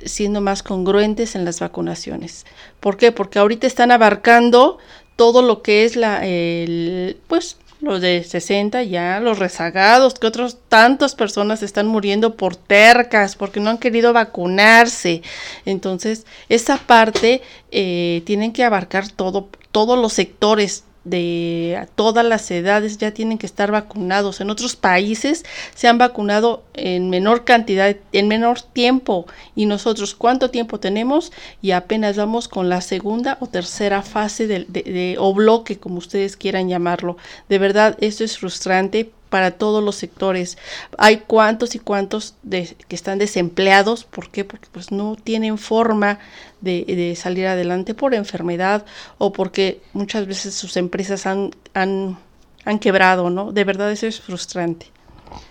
siendo 0.03 0.41
más 0.41 0.61
congruentes 0.61 1.35
en 1.35 1.43
las 1.43 1.59
vacunaciones. 1.59 2.45
¿Por 2.79 2.97
qué? 2.97 3.11
Porque 3.11 3.39
ahorita 3.39 3.65
están 3.65 3.91
abarcando 3.91 4.77
todo 5.15 5.41
lo 5.41 5.63
que 5.63 5.85
es 5.85 5.95
la, 5.95 6.23
el, 6.23 7.17
pues, 7.27 7.57
los 7.79 8.01
de 8.01 8.23
60 8.23 8.83
ya, 8.83 9.19
los 9.19 9.39
rezagados, 9.39 10.15
que 10.15 10.27
otros 10.27 10.57
tantas 10.67 11.15
personas 11.15 11.61
están 11.63 11.87
muriendo 11.87 12.35
por 12.35 12.55
tercas, 12.55 13.35
porque 13.35 13.59
no 13.59 13.69
han 13.69 13.77
querido 13.77 14.13
vacunarse. 14.13 15.21
Entonces, 15.65 16.25
esa 16.49 16.77
parte 16.77 17.41
eh, 17.71 18.23
tienen 18.25 18.53
que 18.53 18.63
abarcar 18.63 19.09
todo, 19.09 19.49
todos 19.71 19.97
los 19.99 20.13
sectores 20.13 20.83
de 21.09 21.87
todas 21.95 22.25
las 22.25 22.49
edades 22.51 22.97
ya 22.97 23.11
tienen 23.11 23.37
que 23.37 23.45
estar 23.45 23.71
vacunados. 23.71 24.41
En 24.41 24.49
otros 24.49 24.75
países 24.75 25.45
se 25.75 25.87
han 25.87 25.97
vacunado 25.97 26.63
en 26.73 27.09
menor 27.09 27.45
cantidad, 27.45 27.95
en 28.11 28.27
menor 28.27 28.61
tiempo. 28.61 29.25
Y 29.55 29.65
nosotros, 29.65 30.15
¿cuánto 30.15 30.49
tiempo 30.49 30.79
tenemos? 30.79 31.31
Y 31.61 31.71
apenas 31.71 32.17
vamos 32.17 32.47
con 32.47 32.69
la 32.69 32.81
segunda 32.81 33.37
o 33.39 33.47
tercera 33.47 34.01
fase 34.01 34.47
de- 34.47 34.65
de- 34.65 35.15
o 35.19 35.33
bloque, 35.33 35.77
como 35.77 35.97
ustedes 35.97 36.37
quieran 36.37 36.69
llamarlo. 36.69 37.17
De 37.49 37.59
verdad, 37.59 37.97
esto 37.99 38.23
es 38.23 38.37
frustrante 38.37 39.11
para 39.29 39.51
todos 39.51 39.83
los 39.83 39.95
sectores. 39.95 40.57
Hay 40.97 41.17
cuantos 41.17 41.75
y 41.75 41.79
cuantos 41.79 42.35
de, 42.43 42.75
que 42.87 42.95
están 42.95 43.19
desempleados. 43.19 44.03
¿Por 44.03 44.29
qué? 44.29 44.43
Porque 44.43 44.67
pues 44.71 44.91
no 44.91 45.15
tienen 45.21 45.57
forma 45.57 46.19
de, 46.61 46.83
de, 46.85 47.15
salir 47.15 47.47
adelante 47.47 47.93
por 47.93 48.13
enfermedad 48.13 48.85
o 49.17 49.31
porque 49.31 49.81
muchas 49.93 50.27
veces 50.27 50.53
sus 50.53 50.77
empresas 50.77 51.25
han, 51.25 51.51
han, 51.73 52.17
han 52.65 52.79
quebrado, 52.79 53.29
¿no? 53.29 53.51
De 53.51 53.63
verdad 53.63 53.91
eso 53.91 54.07
es 54.07 54.19
frustrante. 54.19 54.87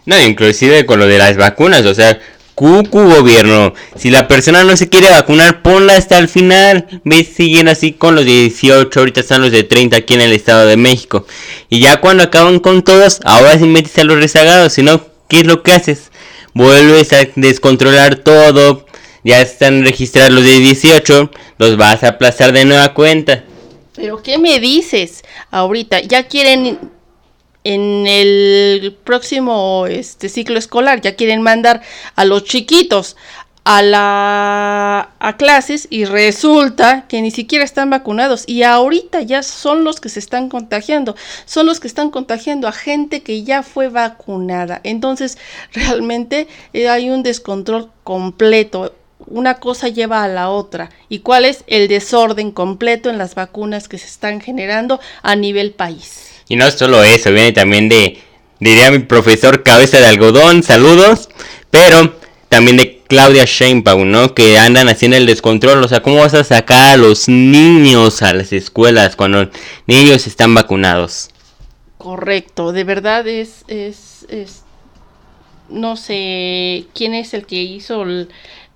No, 0.07 0.19
inclusive 0.21 0.87
con 0.87 0.99
lo 0.99 1.07
de 1.07 1.19
las 1.19 1.37
vacunas, 1.37 1.85
o 1.85 1.95
sea, 1.95 2.19
Cucu 2.57 3.11
gobierno, 3.11 3.75
si 3.97 4.09
la 4.09 4.27
persona 4.27 4.65
no 4.65 4.79
se 4.79 4.89
quiere 4.89 5.11
vacunar, 5.11 5.61
ponla 5.61 5.95
hasta 5.95 6.17
el 6.17 6.27
final. 6.27 7.03
¿Ves? 7.05 7.29
Siguen 7.37 7.69
así 7.69 7.93
con 7.93 8.15
los 8.15 8.25
de 8.25 8.31
18, 8.31 8.99
ahorita 8.99 9.21
están 9.21 9.43
los 9.43 9.53
de 9.53 9.63
30 9.63 9.99
aquí 9.99 10.15
en 10.15 10.23
el 10.23 10.33
Estado 10.33 10.67
de 10.67 10.79
México. 10.79 11.27
Y 11.69 11.81
ya 11.81 12.01
cuando 12.01 12.23
acaban 12.23 12.59
con 12.61 12.83
todos, 12.83 13.21
ahora 13.25 13.59
sí 13.59 13.67
metes 13.67 13.99
a 13.99 14.05
los 14.05 14.17
rezagados, 14.17 14.73
si 14.73 14.83
no, 14.83 15.03
¿qué 15.29 15.41
es 15.41 15.47
lo 15.47 15.63
que 15.63 15.73
haces? 15.73 16.11
Vuelves 16.55 17.13
a 17.13 17.29
descontrolar 17.35 18.17
todo, 18.17 18.87
ya 19.23 19.43
están 19.43 19.85
registrados 19.85 20.33
los 20.33 20.45
de 20.45 20.59
18, 20.59 21.31
los 21.59 21.77
vas 21.77 22.05
a 22.05 22.09
aplazar 22.09 22.53
de 22.53 22.65
nueva 22.65 22.95
cuenta. 22.95 23.45
Pero 23.95 24.23
¿qué 24.23 24.39
me 24.39 24.61
dices? 24.61 25.25
Ahorita 25.51 26.01
ya 26.01 26.27
quieren 26.27 26.79
en 27.67 28.07
el 28.07 28.97
próximo 29.03 29.87
este 29.89 30.29
ciclo 30.29 30.59
escolar 30.59 31.01
ya 31.01 31.17
quieren 31.17 31.43
mandar 31.43 31.83
a 32.15 32.25
los 32.25 32.45
chiquitos 32.45 33.17
a 33.65 33.83
la 33.83 35.11
a 35.19 35.37
clases 35.37 35.89
y 35.91 36.05
resulta 36.05 37.07
que 37.09 37.21
ni 37.21 37.33
siquiera 37.33 37.65
están 37.65 37.91
vacunados 37.91 38.45
y 38.47 38.63
ahorita 38.63 39.23
ya 39.23 39.43
son 39.43 39.83
los 39.83 39.99
que 39.99 40.09
se 40.09 40.21
están 40.21 40.49
contagiando, 40.49 41.17
son 41.47 41.67
los 41.67 41.81
que 41.81 41.89
están 41.89 42.11
contagiando 42.11 42.69
a 42.69 42.73
gente 42.73 43.25
que 43.25 43.43
ya 43.43 43.65
fue 43.65 43.89
vacunada. 43.89 44.81
Entonces, 44.85 45.37
realmente 45.73 46.47
eh, 46.73 46.89
hay 46.89 47.11
un 47.11 47.25
descontrol 47.25 47.91
completo. 48.05 48.95
Una 49.27 49.55
cosa 49.55 49.89
lleva 49.89 50.23
a 50.23 50.29
la 50.29 50.51
otra. 50.51 50.91
¿Y 51.09 51.21
cuál 51.21 51.45
es 51.45 51.65
el 51.67 51.89
desorden 51.89 52.53
completo 52.53 53.11
en 53.11 53.19
las 53.19 53.35
vacunas 53.35 53.89
que 53.89 53.99
se 53.99 54.07
están 54.07 54.41
generando 54.41 55.01
a 55.23 55.35
nivel 55.35 55.73
país? 55.73 56.36
Y 56.49 56.57
no 56.57 56.71
solo 56.71 57.03
eso, 57.03 57.33
viene 57.33 57.53
también 57.53 57.89
de, 57.89 58.19
diría 58.61 58.91
mi 58.91 59.01
profesor 59.01 59.63
Cabeza 59.63 59.99
de 59.99 60.07
Algodón, 60.07 60.63
saludos, 60.63 61.29
pero 61.71 62.15
también 62.49 62.77
de 62.77 63.03
Claudia 63.09 63.45
Sheinbaum, 63.45 64.11
¿no? 64.11 64.35
Que 64.35 64.59
andan 64.59 64.89
haciendo 64.89 65.17
el 65.17 65.27
descontrol, 65.27 65.83
o 65.83 65.89
sea, 65.89 66.03
¿cómo 66.03 66.17
vas 66.17 66.35
a 66.35 66.45
sacar 66.45 66.91
a 66.91 66.97
los 66.97 67.29
niños 67.29 68.23
a 68.23 68.33
las 68.33 68.53
escuelas 68.53 69.17
cuando 69.17 69.51
ellos 69.87 70.27
están 70.27 70.55
vacunados? 70.55 71.31
Correcto, 71.99 72.73
de 72.73 72.85
verdad 72.85 73.27
es, 73.27 73.65
es, 73.69 74.27
es 74.29 74.63
no 75.69 75.97
sé 75.97 76.87
quién 76.95 77.15
es 77.15 77.35
el 77.35 77.47
que 77.47 77.63
hizo 77.63 78.05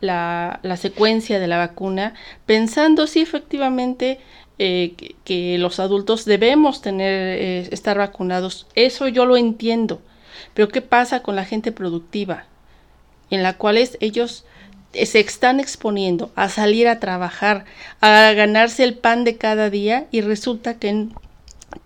la, 0.01 0.61
la 0.63 0.77
secuencia 0.77 1.39
de 1.39 1.47
la 1.47 1.59
vacuna, 1.59 2.15
pensando 2.47 3.07
si 3.07 3.21
efectivamente 3.21 4.19
eh, 4.63 5.15
que, 5.25 5.57
los 5.57 5.81
adultos 5.81 6.27
debemos 6.27 6.83
tener, 6.83 7.39
eh, 7.41 7.69
estar 7.71 7.97
vacunados. 7.97 8.67
Eso 8.75 9.09
yo 9.09 9.25
lo 9.25 9.39
entiendo. 9.39 10.03
Pero 10.53 10.69
¿qué 10.69 10.83
pasa 10.83 11.23
con 11.23 11.35
la 11.35 11.47
gente 11.47 11.73
productiva? 11.73 12.45
En 13.31 13.43
la 13.43 13.57
cual 13.57 13.79
ellos 13.79 14.45
se 14.93 15.21
están 15.21 15.61
exponiendo 15.61 16.31
a 16.35 16.51
salir 16.51 16.89
a 16.89 17.01
trabajar, 17.01 17.65
a 18.03 18.33
ganarse 18.35 18.85
el 18.85 18.99
pan 18.99 19.25
de 19.25 19.39
cada 19.39 19.71
día 19.71 20.09
y 20.11 20.21
resulta 20.21 20.79
que 20.79 21.09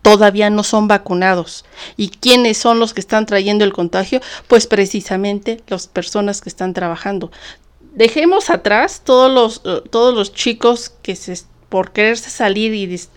todavía 0.02 0.50
no 0.50 0.64
son 0.64 0.88
vacunados. 0.88 1.64
¿Y 1.96 2.08
quiénes 2.08 2.58
son 2.58 2.80
los 2.80 2.92
que 2.92 3.02
están 3.02 3.24
trayendo 3.24 3.64
el 3.64 3.72
contagio? 3.72 4.20
Pues 4.48 4.66
precisamente 4.66 5.60
las 5.68 5.86
personas 5.86 6.40
que 6.40 6.48
están 6.48 6.74
trabajando. 6.74 7.30
Dejemos 7.92 8.50
atrás 8.50 9.02
todos 9.04 9.30
los, 9.30 9.62
todos 9.90 10.12
los 10.12 10.32
chicos 10.32 10.92
que 11.02 11.14
se 11.14 11.36
por 11.74 11.90
quererse 11.90 12.30
salir 12.30 12.72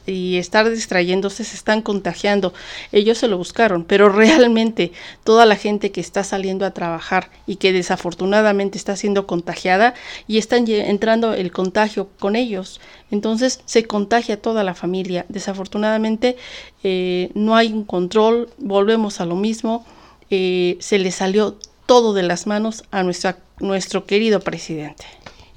y, 0.07 0.37
estar 0.39 0.67
distrayéndose 0.67 1.43
se 1.43 1.55
están 1.55 1.83
contagiando. 1.83 2.55
Ellos 2.91 3.19
se 3.19 3.27
lo 3.27 3.37
buscaron, 3.37 3.83
pero 3.83 4.09
realmente 4.23 4.91
toda 5.23 5.45
la 5.45 5.55
gente 5.55 5.91
que 5.91 6.01
está 6.01 6.23
saliendo 6.23 6.65
a 6.65 6.71
trabajar 6.71 7.29
y 7.45 7.57
que 7.57 7.71
desafortunadamente 7.71 8.79
está 8.79 8.95
siendo 8.95 9.27
contagiada 9.27 9.93
y 10.27 10.39
están 10.39 10.67
entrando 10.67 11.35
el 11.35 11.51
contagio 11.51 12.09
con 12.17 12.35
ellos. 12.35 12.81
Entonces 13.11 13.61
se 13.65 13.85
contagia 13.85 14.41
toda 14.41 14.63
la 14.63 14.73
familia. 14.73 15.27
Desafortunadamente 15.29 16.35
eh, 16.83 17.29
no 17.35 17.55
hay 17.55 17.71
un 17.71 17.83
control, 17.83 18.49
volvemos 18.57 19.21
a 19.21 19.27
lo 19.27 19.35
mismo, 19.35 19.85
eh, 20.31 20.77
se 20.79 20.97
le 20.97 21.11
salió 21.11 21.59
todo 21.85 22.15
de 22.15 22.23
las 22.23 22.47
manos 22.47 22.85
a 22.89 23.03
nuestra, 23.03 23.37
nuestro 23.59 24.07
querido 24.07 24.39
presidente. 24.39 25.05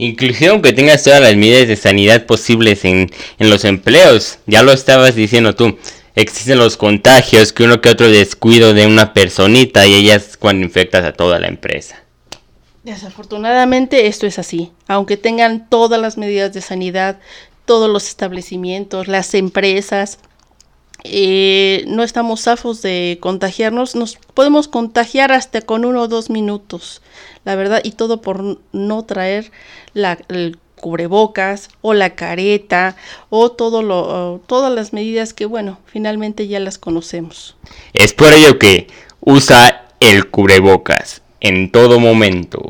Inclusive 0.00 0.50
aunque 0.50 0.72
tengas 0.72 1.04
todas 1.04 1.20
las 1.20 1.36
medidas 1.36 1.68
de 1.68 1.76
sanidad 1.76 2.24
posibles 2.24 2.86
en, 2.86 3.10
en, 3.38 3.50
los 3.50 3.66
empleos, 3.66 4.38
ya 4.46 4.62
lo 4.62 4.72
estabas 4.72 5.14
diciendo 5.14 5.54
tú, 5.54 5.76
existen 6.14 6.56
los 6.56 6.78
contagios, 6.78 7.52
que 7.52 7.64
uno 7.64 7.82
que 7.82 7.90
otro 7.90 8.08
descuido 8.08 8.72
de 8.72 8.86
una 8.86 9.12
personita 9.12 9.86
y 9.86 9.92
ellas 9.92 10.38
cuando 10.38 10.64
infectas 10.64 11.04
a 11.04 11.12
toda 11.12 11.38
la 11.38 11.48
empresa. 11.48 12.02
Desafortunadamente 12.82 14.06
esto 14.06 14.26
es 14.26 14.38
así, 14.38 14.72
aunque 14.88 15.18
tengan 15.18 15.68
todas 15.68 16.00
las 16.00 16.16
medidas 16.16 16.54
de 16.54 16.62
sanidad, 16.62 17.20
todos 17.66 17.90
los 17.90 18.08
establecimientos, 18.08 19.06
las 19.06 19.34
empresas, 19.34 20.18
eh, 21.04 21.84
no 21.86 22.02
estamos 22.02 22.42
zafos 22.42 22.82
de 22.82 23.18
contagiarnos, 23.20 23.94
nos 23.94 24.16
podemos 24.34 24.68
contagiar 24.68 25.32
hasta 25.32 25.60
con 25.60 25.84
uno 25.84 26.02
o 26.02 26.08
dos 26.08 26.30
minutos, 26.30 27.02
la 27.44 27.54
verdad, 27.54 27.80
y 27.84 27.92
todo 27.92 28.20
por 28.20 28.58
no 28.72 29.04
traer 29.04 29.50
la, 29.94 30.18
el 30.28 30.58
cubrebocas 30.80 31.68
o 31.82 31.94
la 31.94 32.14
careta 32.14 32.96
o 33.28 33.52
todo 33.52 33.82
lo, 33.82 34.34
o 34.34 34.38
todas 34.40 34.72
las 34.72 34.92
medidas 34.92 35.34
que, 35.34 35.46
bueno, 35.46 35.78
finalmente 35.86 36.48
ya 36.48 36.58
las 36.58 36.78
conocemos. 36.78 37.56
Es 37.92 38.12
por 38.12 38.32
ello 38.32 38.58
que 38.58 38.88
usa 39.20 39.88
el 40.00 40.30
cubrebocas 40.30 41.22
en 41.40 41.70
todo 41.70 42.00
momento. 42.00 42.60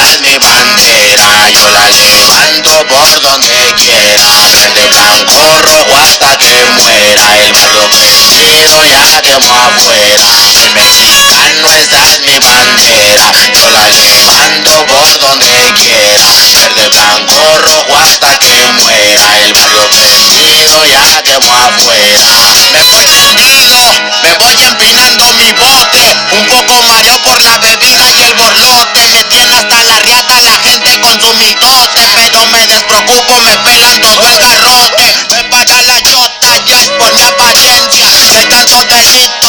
Es 0.00 0.20
mi 0.20 0.36
bandera, 0.36 1.48
yo 1.48 1.70
la 1.70 1.88
levanto 1.88 2.86
por 2.86 3.20
donde 3.20 3.74
quiera, 3.76 4.40
verde, 4.42 4.86
blanco, 4.88 5.62
rojo 5.62 5.96
hasta 5.96 6.36
que 6.36 6.64
muera, 6.76 7.36
el 7.38 7.52
barrio 7.52 7.88
perdido 7.88 8.84
ya 8.84 9.22
quemó 9.22 9.54
afuera, 9.54 10.32
mexicano, 10.74 11.74
esa 11.76 12.02
es 12.04 12.20
mi 12.20 12.38
bandera, 12.38 13.32
yo 13.54 13.70
la 13.70 13.88
levanto 13.88 14.86
por 14.86 15.18
donde 15.18 15.72
quiera, 15.78 16.28
verde, 16.42 16.88
blanco, 16.88 17.58
rojo 17.62 17.96
hasta 17.96 18.38
que 18.38 18.64
muera, 18.80 19.38
el 19.38 19.52
barrio 19.52 19.88
perdido 19.88 20.84
ya 20.84 21.22
quemó 21.22 21.54
afuera, 21.54 22.28
me 22.72 22.82
voy 22.82 23.06
rendido, 23.06 23.80
me 24.22 24.34
voy 24.34 24.62
empinando 24.62 25.32
mi 25.34 25.52
bote, 25.52 25.99
un 26.32 26.46
poco 26.46 26.82
mareado 26.82 27.22
por 27.22 27.40
la 27.42 27.58
bebida 27.58 28.10
y 28.10 28.22
el 28.22 28.34
borlote. 28.34 29.08
Me 29.08 29.24
tiene 29.24 29.54
hasta 29.54 29.82
la 29.82 29.98
riata 30.00 30.40
la 30.40 30.58
gente 30.58 31.00
con 31.00 31.20
su 31.20 31.32
mitote. 31.34 32.00
Pero 32.14 32.46
me 32.46 32.66
despreocupo, 32.66 33.40
me 33.40 33.56
pelan 33.58 34.00
todo 34.00 34.28
el 34.28 34.38
garrote 34.38 35.04
Me 35.30 35.44
paga 35.44 35.80
la 35.82 36.02
chota, 36.02 36.58
ya 36.66 36.82
es 36.82 36.90
por 36.90 37.12
mi 37.12 37.22
apariencia. 37.22 38.08
Canso 38.48 38.84
del 38.84 39.06
TikTok, 39.12 39.39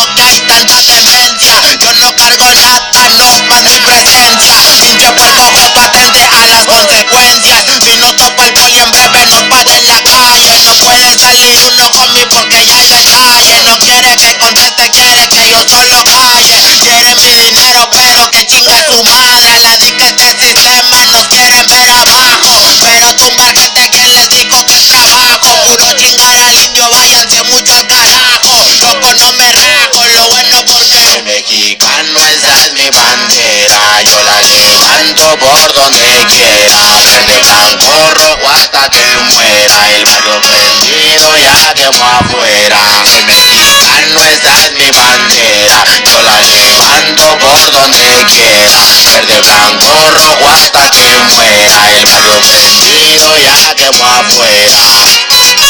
también 50.72 51.18
pues 51.36 51.72
hay 51.78 52.06
prohibido 52.06 53.38
ya 53.38 53.76
que 53.76 53.90
va 54.00 54.24
pues 54.36 54.72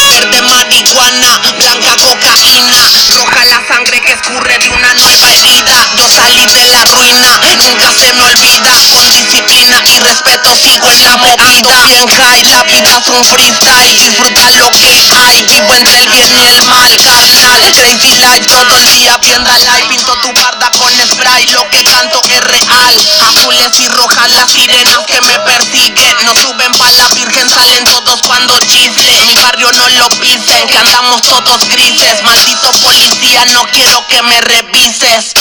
verde 0.08 0.42
marihuana 0.42 1.42
blanca 1.58 1.96
cocaína. 1.98 2.90
Roja 3.10 3.46
la 3.46 3.62
sangre 3.68 4.02
que 4.02 4.14
escurre 4.14 4.58
de 4.58 4.70
una 4.70 4.94
nueva 4.94 5.32
herida. 5.32 5.88
Yo 5.98 6.10
salí 6.10 6.46
de 6.46 6.68
la 6.68 6.84
ruina 6.86 7.40
nunca 7.58 7.94
se 7.94 8.14
me 8.14 8.24
olvida. 8.24 8.74
Con 8.92 9.10
disciplina 9.12 9.82
y 9.86 10.00
respeto 10.00 10.56
en 10.92 11.06
la 11.06 11.18
movida. 11.18 11.86
bien 11.86 12.08
high, 12.08 12.44
la 12.46 12.64
vida 12.64 12.98
es 13.00 13.08
un 13.08 13.26
freestyle. 13.26 14.00
Disfruta 14.00 14.50
lo 14.52 14.70
que 14.72 15.10
hay, 15.26 15.44
vivo 15.44 15.74
entre 15.74 16.00
el 16.00 16.10
bien 16.10 16.32
y 16.38 16.46
el 16.46 16.62
mal. 16.68 16.92
Carnal, 17.04 17.74
crazy 17.76 18.16
life 18.16 18.48
todo 18.48 18.78
el 18.78 18.88
día 18.96 19.18
viendo 19.18 19.52
live. 19.52 19.86
Pinto 19.90 20.14
tu 20.22 20.34
barda 20.34 20.72
con 20.78 20.92
spray, 21.08 21.48
lo 21.48 21.70
que 21.70 21.84
canto 21.84 22.22
es 22.30 22.44
real. 22.44 23.08
Azules 23.28 23.80
y 23.80 23.88
rojas 23.90 24.32
las 24.32 24.52
sirenas 24.52 25.00
que 25.08 25.22
me 25.22 25.40
persiguen. 25.40 26.16
No 26.26 26.36
suben 26.36 26.72
pa' 26.74 26.92
la 26.92 27.08
virgen, 27.10 27.50
salen 27.50 27.86
todos 27.86 28.22
cuando 28.24 28.60
chifle. 28.60 29.26
Mi 29.26 29.36
barrio 29.36 29.72
no 29.72 29.90
lo 29.90 30.10
pisen, 30.10 30.68
que 30.68 30.78
andamos 30.78 31.22
todos 31.22 31.68
grises. 31.70 32.22
Maldito 32.24 32.72
policía, 32.84 33.46
no 33.54 33.64
quiero 33.72 34.06
que 34.08 34.22
me 34.24 34.42
revises. 34.42 35.34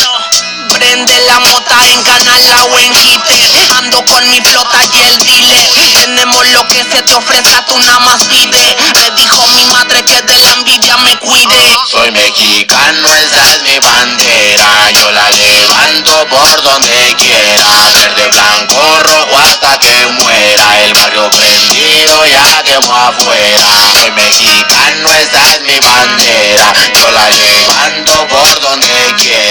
Prende 0.69 1.21
la 1.23 1.39
mota 1.41 1.77
en 1.89 2.03
Canala 2.03 2.65
o 2.65 2.79
en 2.79 2.93
Quite 2.93 3.51
Ando 3.79 4.05
con 4.05 4.29
mi 4.29 4.41
flota 4.41 4.79
y 4.95 4.99
el 5.01 5.19
Tenemos 5.41 6.47
lo 6.49 6.67
que 6.69 6.85
se 6.85 7.03
te 7.03 7.15
ofrezca, 7.15 7.65
tú 7.65 7.79
nada 7.79 7.99
más 8.01 8.25
pide 8.25 8.77
Me 8.95 9.11
dijo 9.17 9.49
mi 9.49 9.65
madre 9.67 10.05
que 10.05 10.21
de 10.21 10.39
la 10.39 10.51
envidia 10.53 10.97
me 10.99 11.17
cuide. 11.17 11.79
Soy 11.91 12.11
mexicano, 12.11 13.09
esa 13.15 13.55
es 13.55 13.63
mi 13.63 13.79
bandera. 13.79 14.91
Yo 14.93 15.11
la 15.13 15.31
levanto 15.31 16.27
por 16.29 16.63
donde 16.63 17.15
quiera. 17.17 17.65
Verde, 17.91 18.29
blanco, 18.29 19.03
rojo 19.03 19.39
hasta 19.39 19.79
que 19.79 20.07
muera. 20.09 20.85
El 20.85 20.95
barrio 20.95 21.31
prendido 21.31 22.27
ya 22.27 22.63
quemó 22.63 22.95
afuera. 22.95 23.67
Soy 23.87 24.11
mexicano, 24.13 25.09
esa 25.15 25.55
es 25.55 25.61
mi 25.63 25.79
bandera. 25.81 26.73
Yo 26.95 27.11
la 27.13 27.31
levanto 27.31 28.29
por 28.29 28.61
donde 28.61 29.15
quiera 29.17 29.50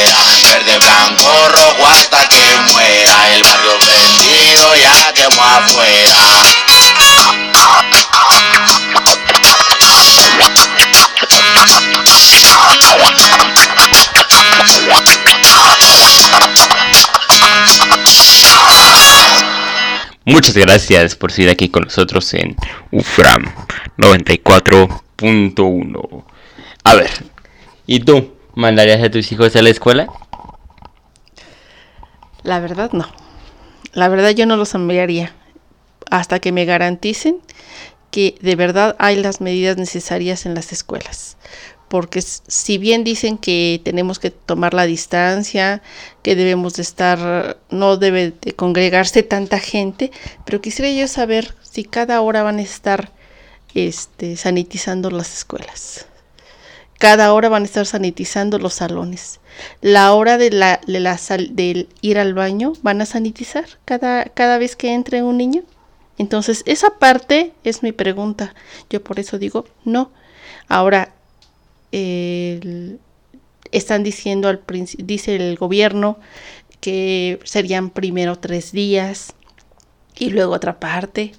Muchas 20.40 20.56
gracias 20.56 21.16
por 21.18 21.34
seguir 21.34 21.50
aquí 21.50 21.68
con 21.68 21.84
nosotros 21.84 22.34
en 22.34 22.56
UFRAM 22.94 23.44
94.1. 23.98 26.24
A 26.86 26.96
ver, 26.96 27.10
¿y 27.86 28.00
tú 28.00 28.38
mandarías 28.56 29.04
a 29.04 29.12
tus 29.12 29.30
hijos 29.34 29.54
a 29.58 29.62
la 29.62 29.70
escuela? 29.70 30.08
La 32.44 32.62
verdad 32.62 32.94
no. 32.94 33.06
La 33.92 34.08
verdad 34.08 34.30
yo 34.30 34.46
no 34.46 34.56
los 34.56 34.74
enviaría 34.76 35.34
hasta 36.10 36.40
que 36.40 36.54
me 36.54 36.64
garanticen 36.64 37.42
que 38.10 38.36
de 38.40 38.56
verdad 38.56 38.96
hay 38.98 39.18
las 39.18 39.42
medidas 39.42 39.76
necesarias 39.76 40.46
en 40.46 40.56
las 40.56 40.72
escuelas. 40.72 41.36
Porque 41.90 42.22
si 42.22 42.78
bien 42.78 43.04
dicen 43.04 43.38
que 43.38 43.82
tenemos 43.84 44.20
que 44.20 44.30
tomar 44.30 44.74
la 44.74 44.86
distancia, 44.86 45.82
que 46.22 46.36
debemos 46.36 46.76
de 46.76 46.84
estar, 46.84 47.58
no 47.70 47.98
debe 47.98 48.32
de 48.40 48.54
congregarse 48.54 49.24
tanta 49.24 49.60
gente, 49.60 50.12
pero 50.46 50.62
quisiera 50.62 50.92
yo 50.92 51.08
saber 51.08 51.56
si 51.62 51.84
cada 51.84 52.22
hora 52.22 52.44
van 52.44 52.60
a 52.60 52.62
estar 52.62 53.12
este, 53.74 54.38
sanitizando 54.38 55.10
las 55.10 55.34
escuelas. 55.34 56.06
Cada 57.00 57.34
hora 57.34 57.48
van 57.48 57.64
a 57.64 57.66
estar 57.66 57.86
sanitizando 57.86 58.60
los 58.60 58.74
salones. 58.74 59.40
La 59.82 60.14
hora 60.14 60.38
de 60.38 60.52
la, 60.52 60.82
de 60.86 61.00
la 61.00 61.18
sal, 61.18 61.56
del 61.56 61.88
ir 62.02 62.20
al 62.20 62.34
baño 62.34 62.74
van 62.82 63.02
a 63.02 63.06
sanitizar 63.06 63.66
cada, 63.86 64.26
cada 64.26 64.58
vez 64.58 64.76
que 64.76 64.94
entre 64.94 65.24
un 65.24 65.38
niño. 65.38 65.64
Entonces, 66.18 66.64
esa 66.66 67.00
parte 67.00 67.54
es 67.64 67.82
mi 67.82 67.94
pregunta. 67.94 68.54
Yo 68.90 69.02
por 69.02 69.20
eso 69.20 69.40
digo 69.40 69.66
no. 69.86 70.12
Ahora, 70.68 71.14
están 71.92 73.00
diciendo 74.04 74.48
al 74.48 74.62
dice 74.98 75.36
el 75.36 75.58
gobierno 75.58 76.20
que 76.80 77.40
serían 77.44 77.90
primero 77.90 78.38
tres 78.38 78.72
días 78.72 79.34
y 80.18 80.30
luego 80.30 80.54
otra 80.54 80.80
parte. 80.80 81.34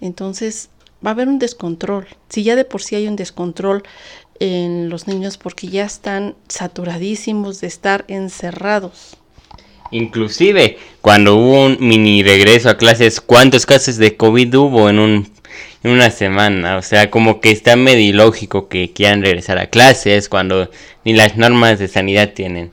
Entonces, 0.00 0.70
va 1.04 1.10
a 1.10 1.14
haber 1.14 1.28
un 1.28 1.38
descontrol. 1.38 2.06
Si 2.28 2.42
ya 2.42 2.56
de 2.56 2.64
por 2.64 2.82
sí 2.82 2.94
hay 2.94 3.08
un 3.08 3.16
descontrol 3.16 3.82
en 4.38 4.88
los 4.88 5.06
niños 5.06 5.38
porque 5.38 5.68
ya 5.68 5.84
están 5.84 6.34
saturadísimos 6.48 7.60
de 7.60 7.66
estar 7.66 8.04
encerrados. 8.08 9.16
Inclusive, 9.90 10.78
cuando 11.00 11.36
hubo 11.36 11.66
un 11.66 11.78
mini 11.80 12.22
regreso 12.22 12.68
a 12.68 12.76
clases, 12.76 13.20
¿cuántos 13.20 13.66
casos 13.66 13.96
de 13.96 14.16
COVID 14.16 14.54
hubo 14.56 14.90
en, 14.90 14.98
un, 14.98 15.28
en 15.86 15.92
una 15.92 16.10
semana? 16.10 16.76
O 16.76 16.82
sea, 16.82 17.10
como 17.10 17.40
que 17.40 17.50
está 17.50 17.76
medio 17.76 18.00
ilógico 18.00 18.68
que 18.68 18.92
quieran 18.92 19.22
regresar 19.22 19.58
a 19.58 19.68
clases 19.68 20.28
cuando 20.28 20.68
ni 21.04 21.12
las 21.12 21.36
normas 21.36 21.78
de 21.78 21.88
sanidad 21.88 22.32
tienen. 22.32 22.72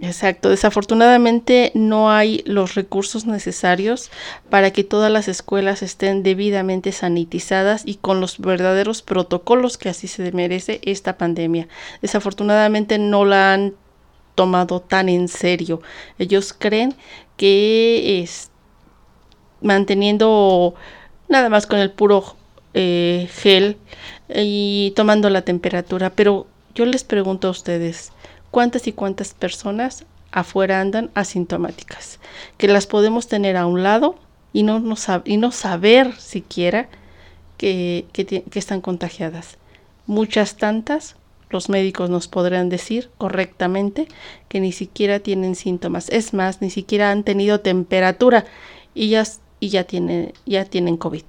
Exacto, 0.00 0.50
desafortunadamente 0.50 1.70
no 1.74 2.10
hay 2.10 2.42
los 2.46 2.74
recursos 2.74 3.26
necesarios 3.26 4.10
para 4.50 4.72
que 4.72 4.84
todas 4.84 5.10
las 5.10 5.28
escuelas 5.28 5.82
estén 5.82 6.22
debidamente 6.22 6.92
sanitizadas 6.92 7.82
y 7.86 7.96
con 7.96 8.20
los 8.20 8.38
verdaderos 8.38 9.02
protocolos 9.02 9.78
que 9.78 9.88
así 9.88 10.08
se 10.08 10.32
merece 10.32 10.80
esta 10.82 11.16
pandemia. 11.16 11.68
Desafortunadamente 12.02 12.98
no 12.98 13.24
la 13.24 13.54
han 13.54 13.74
tomado 14.34 14.80
tan 14.80 15.08
en 15.08 15.28
serio. 15.28 15.80
Ellos 16.18 16.54
creen 16.58 16.94
que 17.36 18.20
es 18.22 18.50
manteniendo 19.60 20.74
nada 21.28 21.48
más 21.48 21.66
con 21.66 21.78
el 21.78 21.90
puro 21.90 22.36
eh, 22.74 23.28
gel 23.32 23.76
y 24.28 24.92
tomando 24.96 25.30
la 25.30 25.42
temperatura, 25.42 26.10
pero 26.10 26.46
yo 26.74 26.86
les 26.86 27.04
pregunto 27.04 27.48
a 27.48 27.52
ustedes, 27.52 28.12
cuántas 28.50 28.86
y 28.86 28.92
cuántas 28.92 29.34
personas 29.34 30.04
afuera 30.32 30.80
andan 30.80 31.10
asintomáticas, 31.14 32.18
que 32.58 32.68
las 32.68 32.86
podemos 32.86 33.28
tener 33.28 33.56
a 33.56 33.66
un 33.66 33.82
lado 33.82 34.16
y 34.52 34.64
no, 34.64 34.80
no, 34.80 34.96
y 35.24 35.36
no 35.36 35.52
saber 35.52 36.12
siquiera 36.18 36.88
que, 37.56 38.06
que, 38.12 38.24
que 38.24 38.58
están 38.58 38.80
contagiadas. 38.80 39.58
Muchas 40.06 40.56
tantas, 40.56 41.16
los 41.50 41.68
médicos 41.68 42.10
nos 42.10 42.26
podrán 42.26 42.68
decir 42.68 43.10
correctamente 43.16 44.08
que 44.48 44.60
ni 44.60 44.72
siquiera 44.72 45.20
tienen 45.20 45.54
síntomas. 45.54 46.08
Es 46.10 46.34
más, 46.34 46.60
ni 46.60 46.70
siquiera 46.70 47.10
han 47.10 47.22
tenido 47.22 47.60
temperatura 47.60 48.44
y 48.94 49.08
ya, 49.10 49.24
y 49.64 49.70
ya, 49.70 49.84
tienen, 49.84 50.34
ya 50.44 50.66
tienen 50.66 50.98
COVID. 50.98 51.22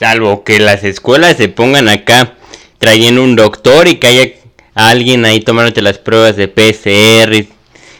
Salvo 0.00 0.42
que 0.42 0.58
las 0.58 0.84
escuelas 0.84 1.36
se 1.36 1.48
pongan 1.48 1.90
acá 1.90 2.38
trayendo 2.78 3.22
un 3.22 3.36
doctor 3.36 3.88
y 3.88 3.96
que 3.96 4.06
haya 4.06 4.32
alguien 4.74 5.26
ahí 5.26 5.40
tomándote 5.40 5.82
las 5.82 5.98
pruebas 5.98 6.36
de 6.36 6.48
PCR 6.48 7.46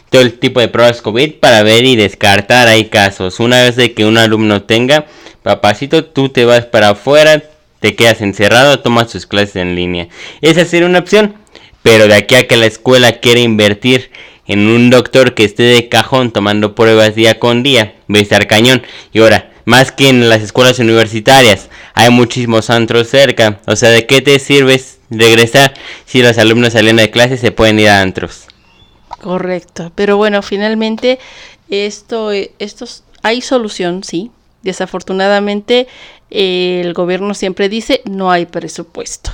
todo 0.09 0.23
el 0.23 0.39
tipo 0.39 0.61
de 0.61 0.69
pruebas 0.69 1.03
COVID 1.03 1.35
para 1.35 1.63
ver 1.63 1.85
y 1.85 1.97
descartar 1.97 2.67
hay 2.67 2.87
casos. 2.87 3.41
Una 3.41 3.63
vez 3.63 3.77
de 3.77 3.93
que 3.93 4.07
un 4.07 4.17
alumno 4.17 4.63
tenga, 4.63 5.05
papacito, 5.43 6.03
tú 6.03 6.31
te 6.31 6.47
vas 6.47 6.65
para 6.65 6.91
afuera, 6.91 7.43
te 7.81 7.95
quedas 7.95 8.23
encerrado, 8.23 8.81
tomas 8.81 9.09
tus 9.09 9.27
clases 9.27 9.57
en 9.57 9.75
línea. 9.75 10.09
Esa 10.41 10.65
sería 10.65 10.89
una 10.89 11.01
opción. 11.01 11.35
Pero 11.83 12.09
de 12.09 12.15
aquí 12.15 12.37
a 12.37 12.47
que 12.47 12.57
la 12.57 12.67
escuela 12.67 13.21
quiere 13.21 13.41
invertir 13.41 14.11
en 14.47 14.67
un 14.67 14.89
doctor 14.89 15.35
que 15.35 15.45
esté 15.45 15.65
de 15.65 15.89
cajón 15.91 16.33
tomando 16.33 16.75
pruebas 16.75 17.15
día 17.15 17.39
con 17.39 17.63
día, 17.63 17.95
va 18.11 18.19
a 18.19 18.39
cañón. 18.47 18.83
Y 19.13 19.21
ahora, 19.21 19.48
más 19.69 19.93
que 19.93 20.09
en 20.09 20.29
las 20.29 20.41
escuelas 20.41 20.79
universitarias, 20.79 21.69
hay 21.95 22.11
muchísimos 22.11 22.71
antros 22.71 23.09
cerca. 23.09 23.61
O 23.67 23.77
sea, 23.77 23.91
¿de 23.91 24.07
qué 24.07 24.23
te 24.23 24.39
sirves 24.39 24.99
regresar 25.11 25.75
si 26.05 26.23
los 26.23 26.39
alumnos 26.39 26.73
salen 26.73 26.97
de 26.97 27.11
clase 27.11 27.37
se 27.37 27.53
pueden 27.53 27.81
ir 27.81 27.89
a 27.89 28.01
antros. 28.01 28.47
Correcto, 29.21 29.93
pero 29.95 30.17
bueno, 30.17 30.43
finalmente 30.43 31.19
esto, 31.69 32.31
hay 33.23 33.41
solución, 33.41 34.05
sí. 34.05 34.31
Desafortunadamente 34.63 35.87
el 36.31 36.93
gobierno 36.93 37.33
siempre 37.35 37.69
dice 37.69 38.03
no 38.05 38.31
hay 38.31 38.45
presupuesto 38.45 39.31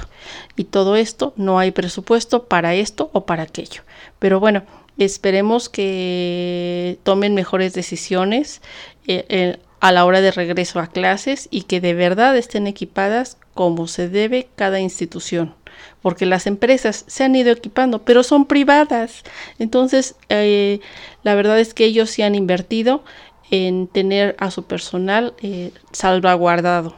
y 0.54 0.64
todo 0.64 0.96
esto 0.96 1.32
no 1.36 1.58
hay 1.58 1.70
presupuesto 1.70 2.44
para 2.44 2.74
esto 2.74 3.10
o 3.12 3.24
para 3.24 3.44
aquello. 3.44 3.82
Pero 4.18 4.38
bueno, 4.38 4.64
esperemos 4.98 5.68
que 5.68 6.98
tomen 7.02 7.34
mejores 7.34 7.72
decisiones 7.72 8.60
eh, 9.06 9.58
a 9.84 9.92
la 9.92 10.06
hora 10.06 10.22
de 10.22 10.30
regreso 10.30 10.80
a 10.80 10.86
clases 10.86 11.46
y 11.50 11.64
que 11.64 11.78
de 11.78 11.92
verdad 11.92 12.34
estén 12.38 12.66
equipadas 12.66 13.36
como 13.52 13.86
se 13.86 14.08
debe 14.08 14.48
cada 14.56 14.80
institución 14.80 15.54
porque 16.00 16.24
las 16.24 16.46
empresas 16.46 17.04
se 17.06 17.24
han 17.24 17.36
ido 17.36 17.52
equipando, 17.52 18.02
pero 18.02 18.22
son 18.22 18.46
privadas. 18.46 19.24
Entonces, 19.58 20.14
eh, 20.30 20.80
la 21.22 21.34
verdad 21.34 21.60
es 21.60 21.74
que 21.74 21.84
ellos 21.84 22.08
se 22.10 22.22
han 22.22 22.34
invertido 22.34 23.04
en 23.50 23.86
tener 23.88 24.36
a 24.38 24.50
su 24.50 24.64
personal 24.64 25.34
eh, 25.42 25.70
salvaguardado. 25.92 26.94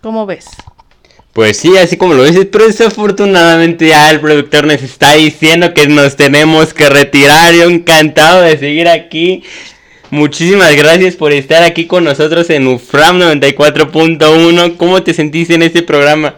¿Cómo 0.00 0.24
ves? 0.24 0.46
Pues 1.34 1.58
sí, 1.58 1.76
así 1.76 1.98
como 1.98 2.14
lo 2.14 2.24
dices, 2.24 2.46
pero 2.50 2.66
desafortunadamente 2.66 3.88
ya 3.88 4.10
el 4.10 4.20
productor 4.20 4.66
nos 4.66 4.82
está 4.82 5.14
diciendo 5.14 5.74
que 5.74 5.86
nos 5.86 6.16
tenemos 6.16 6.72
que 6.72 6.88
retirar. 6.88 7.52
Yo 7.52 7.64
encantado 7.64 8.40
de 8.40 8.56
seguir 8.56 8.88
aquí 8.88 9.44
Muchísimas 10.16 10.74
gracias 10.74 11.14
por 11.14 11.30
estar 11.32 11.62
aquí 11.62 11.86
con 11.86 12.04
nosotros 12.04 12.48
en 12.48 12.66
UFRAM 12.66 13.20
94.1. 13.20 14.78
¿Cómo 14.78 15.02
te 15.02 15.12
sentiste 15.12 15.52
en 15.52 15.62
este 15.62 15.82
programa? 15.82 16.36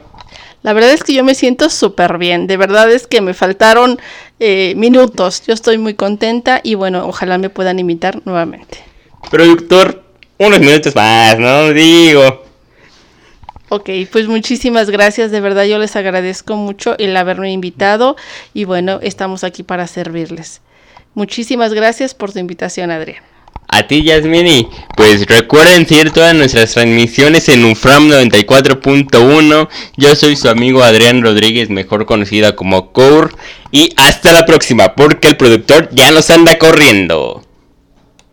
La 0.65 0.73
verdad 0.73 0.91
es 0.91 1.05
que 1.05 1.15
yo 1.15 1.23
me 1.23 1.37
siento 1.37 1.71
súper 1.71 2.19
bien. 2.19 2.49
De 2.49 2.57
verdad 2.57 2.91
es 2.91 3.07
que 3.07 3.21
me 3.21 3.35
faltaron 3.35 4.01
eh, 4.41 4.75
minutos. 4.77 5.45
Yo 5.47 5.55
estoy 5.55 5.79
muy 5.79 5.95
contenta 5.95 6.61
y 6.65 6.75
bueno, 6.75 7.07
ojalá 7.07 7.39
me 7.39 7.51
puedan 7.51 7.79
invitar 7.79 8.21
nuevamente. 8.25 8.79
Productor, 9.31 10.03
unos 10.39 10.59
minutos 10.59 10.97
más, 10.97 11.39
¿no? 11.39 11.73
Digo. 11.73 12.45
Ok, 13.69 13.91
pues 14.11 14.27
muchísimas 14.27 14.91
gracias, 14.91 15.31
de 15.31 15.41
verdad 15.41 15.67
yo 15.67 15.79
les 15.79 15.95
agradezco 15.95 16.57
mucho 16.57 16.97
el 16.99 17.17
haberme 17.17 17.53
invitado 17.53 18.17
y 18.55 18.65
bueno, 18.65 18.99
estamos 19.03 19.45
aquí 19.45 19.63
para 19.63 19.87
servirles. 19.87 20.63
Muchísimas 21.15 21.73
gracias 21.75 22.13
por 22.13 22.33
tu 22.33 22.41
invitación, 22.41 22.91
Adrián. 22.91 23.28
A 23.69 23.87
ti, 23.87 24.03
Yasmini. 24.03 24.69
Pues 24.97 25.27
recuerden 25.27 25.87
seguir 25.87 26.11
todas 26.11 26.35
nuestras 26.35 26.73
transmisiones 26.73 27.49
en 27.51 27.65
UFRAM 27.67 28.09
94.1. 28.09 29.69
Yo 29.97 30.17
soy 30.17 30.37
su 30.37 30.49
amigo 30.49 30.83
Adrián 30.83 31.23
Rodríguez, 31.23 31.69
mejor 31.69 32.07
conocida 32.07 32.57
como 32.57 32.93
Cour. 32.93 33.37
Y 33.71 33.93
hasta 33.97 34.33
la 34.33 34.47
próxima, 34.47 34.95
porque 34.95 35.29
el 35.29 35.37
productor 35.37 35.91
ya 35.93 36.11
nos 36.11 36.31
anda 36.31 36.57
corriendo. 36.59 37.48